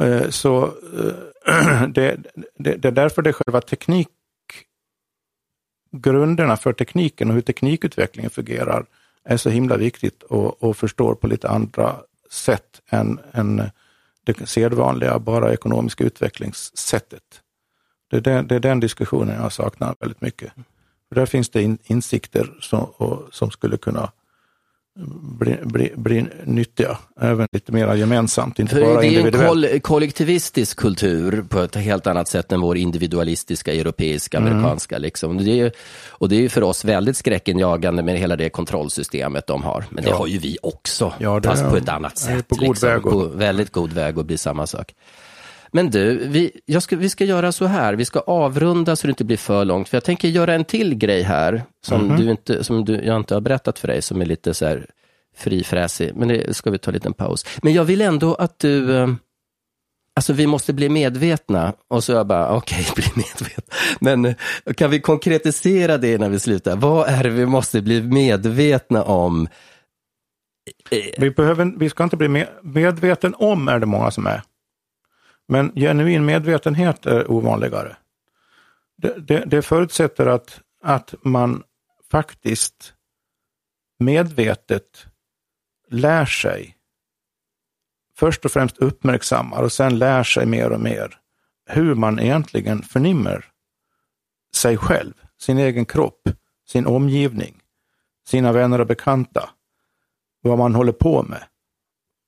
[0.00, 2.16] Eh, så eh, det,
[2.58, 4.08] det, det är därför det är själva teknik,
[5.90, 8.86] grunderna för tekniken och hur teknikutvecklingen fungerar
[9.24, 11.96] är så himla viktigt och, och förstår på lite andra
[12.30, 13.70] sätt än, än
[14.24, 17.22] det sedvanliga, bara ekonomiska utvecklingssättet.
[18.10, 20.52] Det är den, det är den diskussionen jag saknar väldigt mycket.
[21.08, 24.12] För där finns det in, insikter som, och, som skulle kunna
[25.38, 29.80] bli, bli, bli nyttiga, även lite mer gemensamt, inte För bara Det är en koll
[29.80, 34.52] kollektivistisk kultur på ett helt annat sätt än vår individualistiska europeiska, mm.
[34.52, 34.98] amerikanska.
[34.98, 35.44] Liksom.
[35.44, 35.72] Det är,
[36.08, 39.84] och det är för oss väldigt skräckenjagande med hela det kontrollsystemet de har.
[39.90, 40.16] Men det ja.
[40.16, 42.48] har ju vi också, ja, fast på ett annat sätt.
[42.48, 42.88] På god liksom.
[42.88, 43.06] väg.
[43.06, 43.12] Och...
[43.12, 44.94] På väldigt god väg att bli samma sak.
[45.72, 49.24] Men du, vi, ska, vi ska göra så här, vi ska avrunda så det inte
[49.24, 49.88] blir för långt.
[49.88, 52.20] För jag tänker göra en till grej här, som, mm -hmm.
[52.20, 54.86] du inte, som du, jag inte har berättat för dig, som är lite så här
[55.36, 56.16] frifräsig.
[56.16, 57.46] Men det ska vi ta en liten paus.
[57.62, 59.08] Men jag vill ändå att du, eh,
[60.16, 61.72] alltså vi måste bli medvetna.
[61.88, 63.74] Och så jag bara, okej, okay, bli medvetna.
[64.00, 64.34] Men eh,
[64.76, 66.76] kan vi konkretisera det när vi slutar?
[66.76, 69.48] Vad är det vi måste bli medvetna om?
[71.18, 74.42] Vi, behöver, vi ska inte bli med, medveten om, är det många som är.
[75.48, 77.96] Men genuin medvetenhet är ovanligare.
[78.96, 81.62] Det, det, det förutsätter att, att man
[82.10, 82.94] faktiskt
[83.98, 85.06] medvetet
[85.88, 86.76] lär sig,
[88.16, 91.18] först och främst uppmärksammar och sen lär sig mer och mer
[91.66, 93.44] hur man egentligen förnimmer
[94.54, 96.28] sig själv, sin egen kropp,
[96.68, 97.60] sin omgivning,
[98.26, 99.50] sina vänner och bekanta,
[100.40, 101.42] vad man håller på med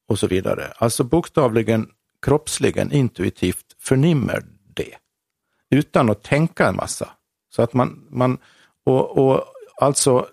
[0.09, 0.73] och så vidare.
[0.77, 1.91] Alltså bokstavligen
[2.23, 4.43] kroppsligen intuitivt förnimmer
[4.75, 4.95] det
[5.71, 7.09] utan att tänka en massa.
[7.51, 8.39] Så att man, man
[8.85, 9.45] och, och
[9.77, 10.27] alltså,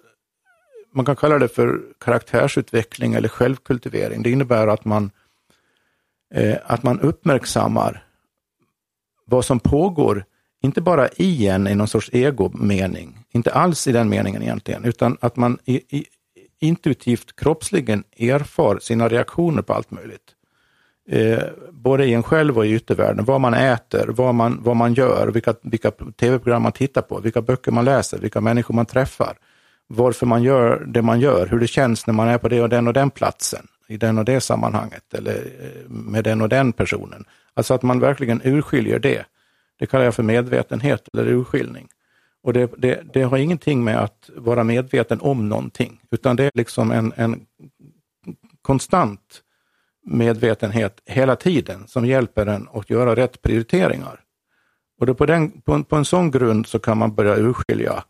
[0.94, 4.24] man kan kalla det för karaktärsutveckling eller självkultivering.
[4.24, 5.12] Det innebär att man,
[6.34, 8.04] eh, att man uppmärksammar
[9.26, 10.26] vad som pågår,
[10.62, 15.18] inte bara i en i någon sorts egomening, inte alls i den meningen egentligen, utan
[15.22, 16.06] att man i, i,
[16.60, 20.37] intuitivt kroppsligen erfar sina reaktioner på allt möjligt
[21.08, 23.26] eh, både i en själv och i yttervärlden.
[23.26, 27.42] Vad man äter, vad man, vad man gör, vilka, vilka tv-program man tittar på, vilka
[27.42, 29.38] böcker man läser, vilka människor man träffar.
[29.88, 32.70] Varför man gör det man gör, hur det känns när man är på det och
[32.70, 36.74] den och den platsen, i den och det sammanhanget eller eh, med den och den
[36.74, 37.26] personen.
[37.54, 39.26] Alltså att man verkligen urskiljer det.
[39.80, 41.88] Det kallar jag för medvetenhet eller urskiljning.
[42.44, 46.52] Och det, det, det, har ingenting med att vara medveten om någonting, utan det är
[46.54, 47.46] liksom en, en
[48.62, 49.42] konstant
[50.08, 54.20] medvetenhet hela tiden som hjälper en att göra rätt prioriteringar.
[55.00, 58.04] Och då på, den, på, en, på en sån grund så kan man börja urskilja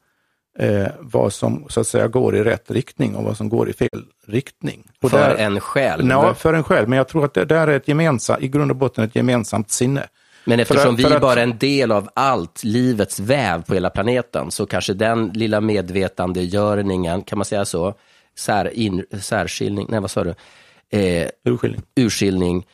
[0.59, 3.73] eh, vad som så att säga går i rätt riktning och vad som går i
[3.73, 4.87] fel riktning.
[5.01, 6.09] Och för där, en själv?
[6.09, 6.89] Ja, för en själv.
[6.89, 9.71] Men jag tror att det där är ett gemensamt, i grund och botten ett gemensamt
[9.71, 10.07] sinne.
[10.45, 13.89] Men eftersom för, för vi är bara en del av allt livets väv på hela
[13.89, 17.93] planeten så kanske den lilla medvetandegörningen, kan man säga så,
[18.35, 20.35] sär, in, särskiljning, nej vad sa du?
[20.91, 21.81] Eh, urskiljning.
[21.95, 22.65] urskiljning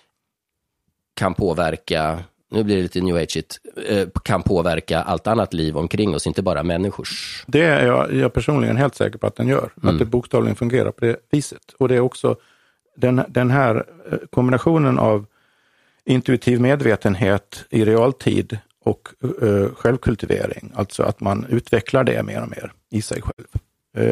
[1.13, 3.43] kan påverka, nu blir det lite new age
[3.87, 7.43] eh, kan påverka allt annat liv omkring oss, inte bara människors.
[7.47, 9.95] Det är jag, jag personligen helt säker på att den gör, mm.
[9.95, 11.73] att det bokstavligen fungerar på det viset.
[11.77, 12.35] Och det är också
[12.95, 15.25] den, den här eh, kombinationen av
[16.05, 19.09] intuitiv medvetenhet i realtid och
[19.41, 23.47] uh, självkultivering, alltså att man utvecklar det mer och mer i sig själv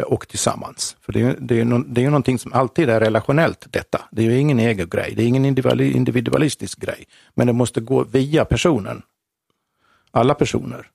[0.05, 0.97] och tillsammans.
[1.01, 4.01] För det är, det, är no, det är någonting som alltid är relationellt detta.
[4.11, 5.45] Det är ju ingen egen grej, det är ingen
[5.79, 7.05] individualistisk grej,
[7.35, 9.01] men det måste gå via personen.
[10.11, 10.87] Alla personer,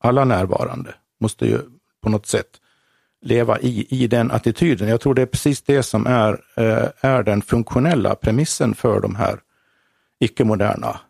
[0.00, 1.58] alla närvarande måste ju
[2.02, 2.60] på något sätt
[3.22, 4.88] leva i, i den attityden.
[4.88, 9.16] Jag tror det är precis det som är, uh, är den funktionella premissen för de
[9.16, 9.40] här
[10.20, 11.00] icke-moderna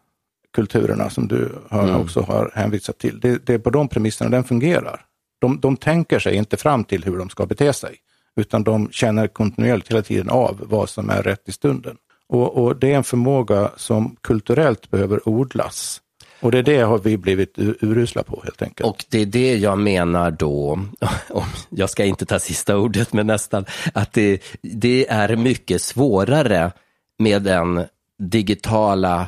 [0.53, 2.01] kulturerna som du har, mm.
[2.01, 3.21] också har hänvisat till.
[3.21, 5.05] Det, det, är på de premisserna den fungerar.
[5.43, 7.97] De, de tänker sig inte fram till hur de ska bete sig,
[8.37, 11.97] utan de känner kontinuerligt hela tiden av vad som är rätt i stunden.
[12.29, 16.01] Och, och det är en förmåga som kulturellt behöver odlas.
[16.41, 18.89] Och det är det har vi blivit urusla på helt enkelt.
[18.89, 20.81] Och det är det jag menar då,
[21.71, 23.65] jag ska inte ta sista ordet, men nästan,
[23.95, 26.73] att det, det är mycket svårare
[27.19, 27.85] med den
[28.19, 29.27] digitala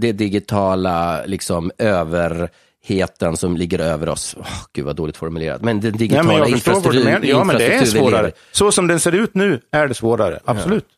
[0.00, 2.50] det digitala liksom över
[2.88, 4.36] överheten som ligger över oss.
[4.36, 5.62] Oh, gud vad dåligt formulerat.
[5.62, 7.22] Men den digitala Nej, men infrastrukturen.
[7.22, 8.32] Ja, men det är svårare.
[8.52, 10.86] Så som den ser ut nu är det svårare, absolut.
[10.88, 10.94] Ja.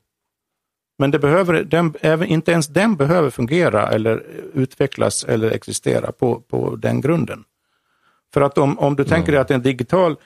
[0.99, 4.23] Men det behöver, den, även, inte ens den behöver fungera eller
[4.55, 7.45] utvecklas eller existera på, på den grunden.
[8.33, 9.43] För att om, om du tänker dig mm.
[9.43, 10.17] att en digital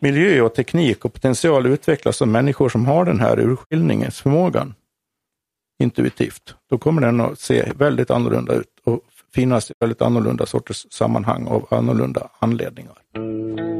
[0.00, 4.74] miljö och teknik och potential utvecklas av människor som har den här urskiljningsförmågan,
[5.78, 9.00] intuitivt, då kommer den att se väldigt annorlunda ut och
[9.34, 13.73] finnas i väldigt annorlunda sorters sammanhang av annorlunda anledningar.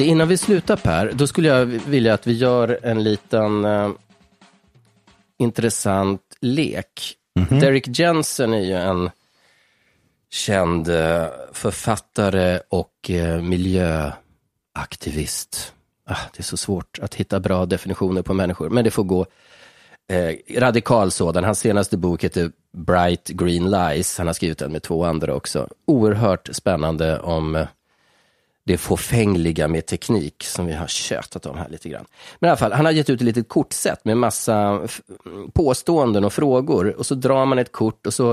[0.00, 3.90] Det, innan vi slutar Per, då skulle jag vilja att vi gör en liten uh,
[5.38, 7.14] intressant lek.
[7.38, 7.60] Mm -hmm.
[7.60, 9.10] Derek Jensen är ju en
[10.30, 15.74] känd uh, författare och uh, miljöaktivist.
[16.06, 19.26] Ah, det är så svårt att hitta bra definitioner på människor, men det får gå.
[20.56, 21.44] radikal sådan.
[21.44, 24.18] Hans senaste bok heter Bright Green Lies.
[24.18, 25.68] Han har skrivit den med två andra också.
[25.86, 27.66] Oerhört spännande om
[28.70, 32.04] det fåfängliga med teknik som vi har tjötat om här lite grann.
[32.38, 34.88] Men i alla fall, han har gett ut ett litet kortset med massa
[35.52, 38.32] påståenden och frågor och så drar man ett kort och så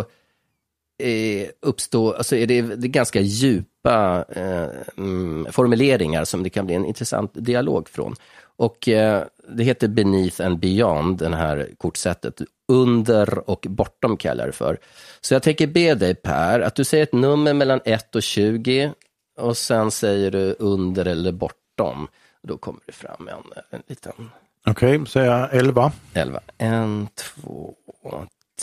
[1.04, 4.68] eh, uppstår, alltså är det, det är ganska djupa eh,
[4.98, 8.16] mm, formuleringar som det kan bli en intressant dialog från.
[8.58, 12.42] Och eh, det heter Beneath and Beyond, det här kortsättet.
[12.72, 14.78] Under och bortom kallar jag det för.
[15.22, 18.94] Så jag tänker be dig Per, att du säger ett nummer mellan 1 och 20
[19.38, 22.08] och sen säger du under eller bortom.
[22.42, 24.30] Då kommer det fram en, en liten...
[24.66, 25.92] Okej, okay, säger jag 11.
[26.14, 26.42] 11.
[26.58, 27.76] 1, 2,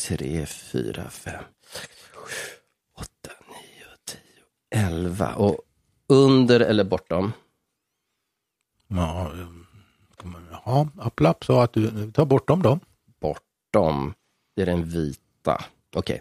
[0.09, 1.45] 3, 4, 5,
[2.99, 3.07] 8,
[3.49, 3.65] 9,
[4.05, 5.35] 10, 11.
[5.35, 5.59] Och
[6.07, 7.33] under eller bortom?
[8.89, 9.33] Ja,
[10.65, 12.79] ja Applap sa att du tar bortom då.
[13.21, 14.15] Bortom,
[14.57, 15.65] det är den vita.
[15.95, 16.15] Okej.
[16.15, 16.21] Okay.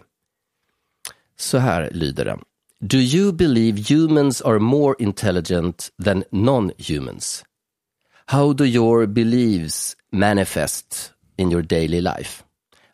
[1.36, 2.44] Så här lyder den.
[2.86, 7.42] Do you believe humans are more intelligent than non-humans?
[8.26, 12.44] How do your beliefs manifest in your daily life?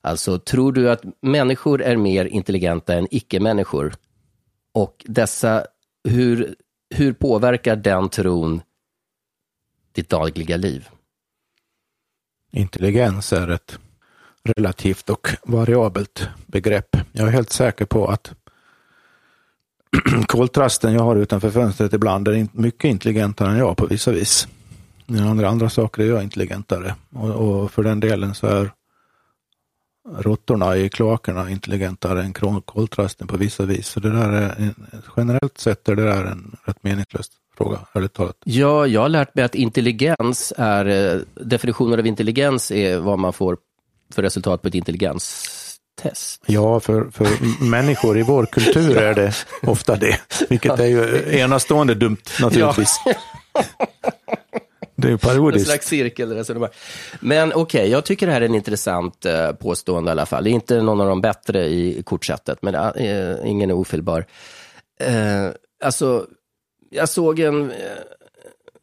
[0.01, 3.95] Alltså, tror du att människor är mer intelligenta än icke-människor?
[4.73, 5.67] Och dessa,
[6.09, 6.55] hur,
[6.95, 8.63] hur påverkar den tron
[9.93, 10.89] ditt dagliga liv?
[12.53, 13.79] Intelligens är ett
[14.45, 16.97] relativt och variabelt begrepp.
[17.13, 18.35] Jag är helt säker på att
[20.27, 24.49] koltrasten jag har utanför fönstret ibland är mycket intelligentare än jag på vissa vis.
[25.07, 26.95] När andra, andra saker är jag intelligentare.
[27.15, 28.71] Och, och för den delen så är
[30.19, 32.33] råttorna i kloakerna intelligentare än
[32.65, 33.89] koltrasten på vissa vis.
[33.89, 34.75] Så det där är,
[35.17, 37.27] generellt sett är det där en rätt meningslös
[37.57, 38.37] fråga, ärligt talat.
[38.45, 43.33] Ja, jag har lärt mig att intelligens är, eh, definitionen av intelligens är vad man
[43.33, 43.57] får
[44.15, 45.70] för resultat på ett intelligens
[46.01, 46.43] intelligenstest.
[46.47, 47.27] Ja, för, för
[47.65, 53.01] människor i vår kultur är det ofta det, vilket är ju enastående dumt naturligtvis.
[53.05, 53.15] Ja.
[54.97, 55.69] Det är parodiskt.
[55.69, 56.71] En slags cirkelresonemang.
[57.21, 60.45] Men okej, okay, jag tycker det här är en intressant uh, påstående i alla fall.
[60.45, 64.27] Det är inte någon av de bättre i kortsättet, men uh, ingen är ofelbar.
[65.09, 65.51] Uh,
[65.85, 66.27] alltså,
[66.91, 67.73] jag såg en...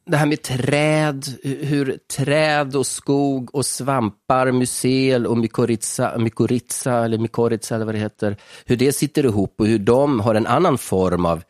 [0.10, 7.18] Det här med träd, hur träd och skog och svampar, mycel och mykorrhiza, mykorrhiza eller
[7.18, 10.78] mykorrhiza eller vad det heter, hur det sitter ihop och hur de har en annan
[10.78, 11.44] form av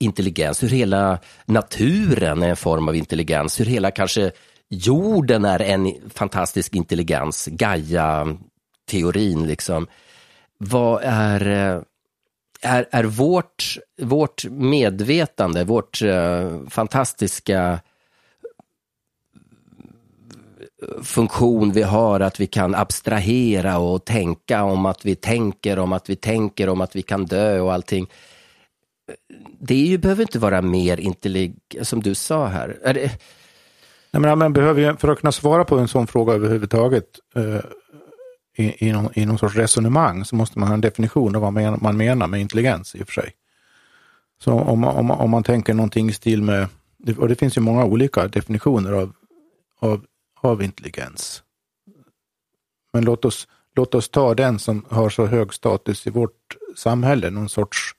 [0.00, 4.30] intelligens, hur hela naturen är en form av intelligens, hur hela kanske
[4.68, 9.86] jorden är en fantastisk intelligens, Gaia-teorin liksom.
[10.58, 11.80] Vad är, eh,
[12.62, 17.80] är, är vårt, vårt medvetande, vårt uh, fantastiska
[20.82, 25.92] eh, funktion vi har, att vi kan abstrahera och tänka om att vi tänker, om
[25.92, 28.08] att vi tänker, om att vi kan dö och allting
[29.58, 32.78] det ju, behöver inte vara mer intelligent, som du sa här.
[32.82, 33.10] Är det...
[34.10, 37.04] Nej, men men behöver, för att kunna svara på en sån fråga överhuvudtaget
[37.34, 37.60] eh,
[38.56, 41.52] i, i, någon, i någon sorts resonemang så måste man ha en definition av vad
[41.52, 43.32] man, man menar med intelligens i och för sig.
[44.44, 46.68] Så om, om, om man tänker någonting i stil med,
[47.18, 49.12] och det finns ju många olika definitioner av,
[49.78, 50.04] av,
[50.40, 51.42] av intelligens.
[52.92, 57.30] Men låt oss, låt oss ta den som har så hög status i vårt samhälle,
[57.30, 57.94] någon sorts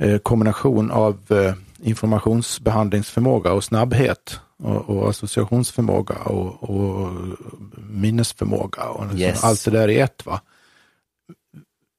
[0.00, 7.12] Eh, kombination av eh, informationsbehandlingsförmåga och snabbhet och, och associationsförmåga och, och,
[7.76, 9.44] minnesförmåga och liksom yes.
[9.44, 10.26] allt det där i ett.
[10.26, 10.40] Va?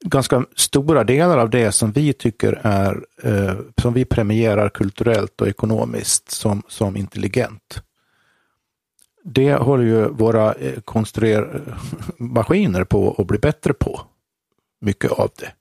[0.06, 5.48] Ganska stora delar av det som vi tycker är, eh, som vi premierar kulturellt och
[5.48, 7.84] ekonomiskt som, som intelligent.
[9.24, 14.02] Det håller ju våra eh, konstruermaskiner på att bli bättre på.
[14.82, 15.52] Mycket av det.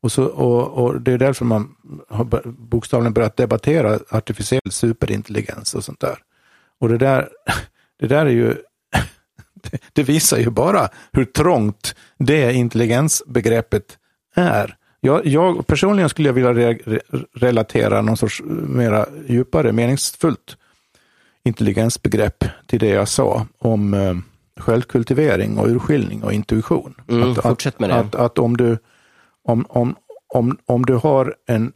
[0.00, 1.76] Och, så, och, och, det är därför man
[2.08, 6.18] har bokstavligen börjat debattera artificiell superintelligens och sånt där.
[6.80, 7.28] Och det där,
[7.98, 8.54] det där är ju,
[9.92, 13.98] det visar ju bara hur trångt det intelligensbegreppet
[14.34, 14.76] är.
[15.00, 16.78] Jag, jag personligen skulle jag vilja re,
[17.34, 20.56] relatera någon sorts mera djupare, meningsfullt
[21.44, 24.14] intelligensbegrepp till det jag sa om eh,
[24.56, 26.94] självkultivering och urskiljning och intuition.
[27.08, 27.94] Mm, att, fortsätt med det.
[27.94, 28.78] Att, att om du
[29.44, 29.96] om, om,
[30.34, 31.72] om, om du har en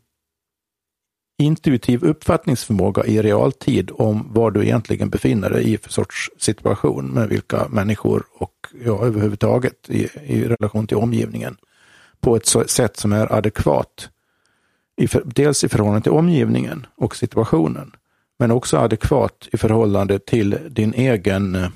[1.39, 7.28] intuitiv uppfattningsförmåga i realtid om var du egentligen befinner dig i för sorts situation med
[7.28, 11.57] vilka människor och ja, överhuvudtaget i, i relation till omgivningen
[12.20, 14.09] på ett sätt som är adekvat.
[14.97, 17.93] I, dels i förhållande till omgivningen och situationen,
[18.39, 21.68] men också adekvat i förhållande till din egen eh,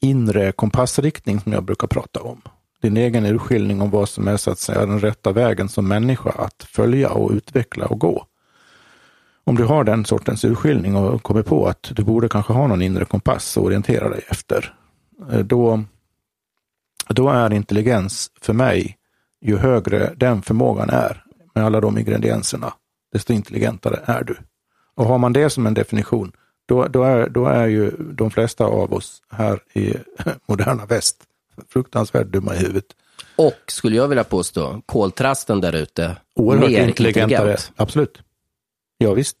[0.00, 2.42] inre kompassriktning som jag brukar prata om
[2.80, 6.30] din egen urskiljning om vad som är så att säga den rätta vägen som människa
[6.30, 8.26] att följa och utveckla och gå.
[9.44, 12.82] Om du har den sortens urskiljning och kommer på att du borde kanske ha någon
[12.82, 14.74] inre kompass att orientera dig efter,
[15.32, 15.84] eh, då,
[17.08, 18.96] då är intelligens för mig,
[19.40, 21.24] ju högre den förmågan är
[21.54, 22.72] med alla de ingredienserna,
[23.12, 24.36] desto intelligentare är du.
[24.94, 26.32] Och har man det som en definition,
[26.66, 29.94] då, då, är, då är ju de flesta av oss här i
[30.46, 31.16] moderna väst
[31.68, 32.84] fruktansvärt dumma i huvudet.
[33.36, 37.72] Och, skulle jag vilja påstå, koltrasten där ute, Oerhört mer intelligent.
[37.76, 38.22] Absolut.
[38.98, 39.36] Ja, visst.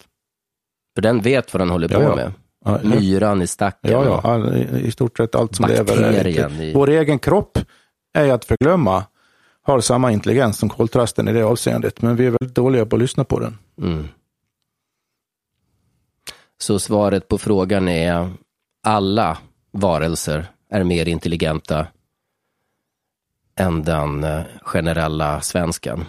[0.94, 2.16] För den vet vad den håller på ja, ja.
[2.16, 2.32] med.
[2.64, 3.90] Ja, Myran i stacken.
[3.90, 4.54] Ja, ja.
[4.78, 6.26] I stort sett allt som lever.
[6.62, 6.72] I...
[6.74, 7.58] Vår egen kropp
[8.14, 9.04] är att förglömma
[9.62, 13.02] har samma intelligens som koltrasten i det avseendet, men vi är väldigt dåliga på att
[13.02, 13.58] lyssna på den.
[13.82, 14.08] Mm.
[16.58, 18.30] Så svaret på frågan är
[18.86, 19.38] alla
[19.72, 21.86] varelser är mer intelligenta
[23.60, 26.04] än den eh, generella svensken?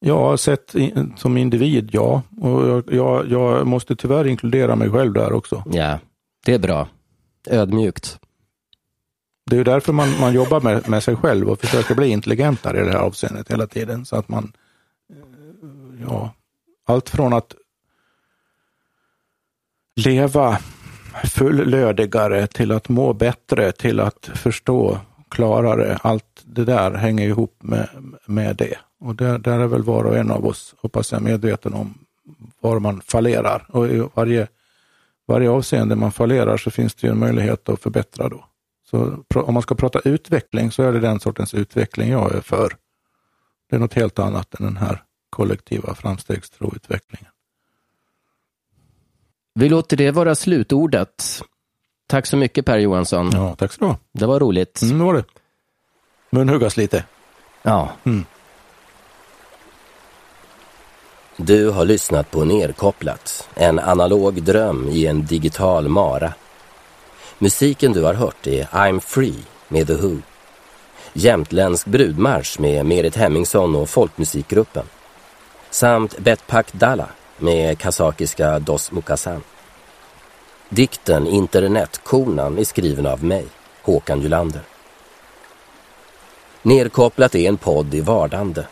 [0.00, 0.74] Ja, sett
[1.16, 2.22] som individ, ja.
[2.40, 5.64] Och jag, jag, jag, måste tyvärr inkludera mig själv där också.
[5.72, 5.98] Ja,
[6.44, 6.88] det är bra.
[7.50, 8.18] Ödmjukt.
[9.50, 12.84] Det är därför man, man jobbar med, med sig själv och försöker bli intelligentare i
[12.84, 14.04] det här avseendet hela tiden.
[14.04, 14.52] Så att man,
[15.10, 16.34] eh, ja,
[16.86, 17.54] allt från att
[19.96, 20.58] leva
[21.24, 24.98] fullödigare till att må bättre, till att förstå
[25.30, 25.98] klarare.
[26.02, 27.88] Allt det där hänger ihop med,
[28.26, 28.78] med det.
[29.00, 31.98] Och där, där är väl var och en av oss, hoppas jag, medveten om
[32.60, 33.66] var man fallerar.
[33.68, 34.48] Och i varje,
[35.26, 38.44] varje avseende man fallerar så finns det ju en möjlighet att förbättra då.
[38.90, 42.76] Så om man ska prata utveckling så är det den sortens utveckling jag är för.
[43.70, 47.32] Det är något helt annat än den här kollektiva framstegstroutvecklingen.
[49.54, 51.42] Vi låter det vara slutordet.
[52.10, 53.30] Tack så mycket Per Johansson.
[53.32, 54.82] Ja, tack så du Det var roligt.
[54.82, 55.24] Mm, det var det.
[56.30, 57.04] Munhuggas lite.
[57.62, 57.88] Ja.
[58.04, 58.24] Mm.
[61.36, 66.32] Du har lyssnat på Nerkopplat, en analog dröm i en digital mara.
[67.38, 69.34] Musiken du har hört är I'm Free
[69.68, 70.16] med The Who.
[71.12, 74.84] Jämtländsk brudmarsch med Merit Hemmingsson och folkmusikgruppen.
[75.70, 77.08] Samt Betpak Dalla
[77.38, 79.42] med kazakiska Dos Mukasan.
[80.72, 83.46] Dikten Internetkonan är skriven av mig,
[83.82, 84.62] Håkan Julander.
[86.62, 88.66] Nerkopplat är en podd i vardande.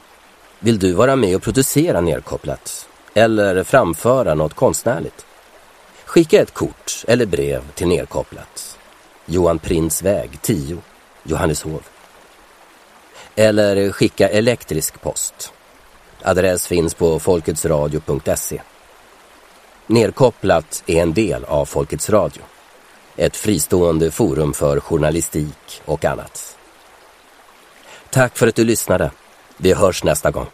[0.58, 2.88] Vill du vara med och producera Nerkopplat?
[3.14, 5.26] Eller framföra något konstnärligt?
[6.04, 8.78] Skicka ett kort eller brev till Nerkopplat.
[9.26, 10.78] Johan Prins väg 10,
[11.22, 11.82] Johanneshov.
[13.34, 15.52] Eller skicka elektrisk post.
[16.22, 18.60] Adress finns på folketsradio.se.
[19.90, 22.42] Nerkopplat är en del av Folkets Radio.
[23.16, 26.56] Ett fristående forum för journalistik och annat.
[28.10, 29.10] Tack för att du lyssnade.
[29.56, 30.46] Vi hörs nästa gång.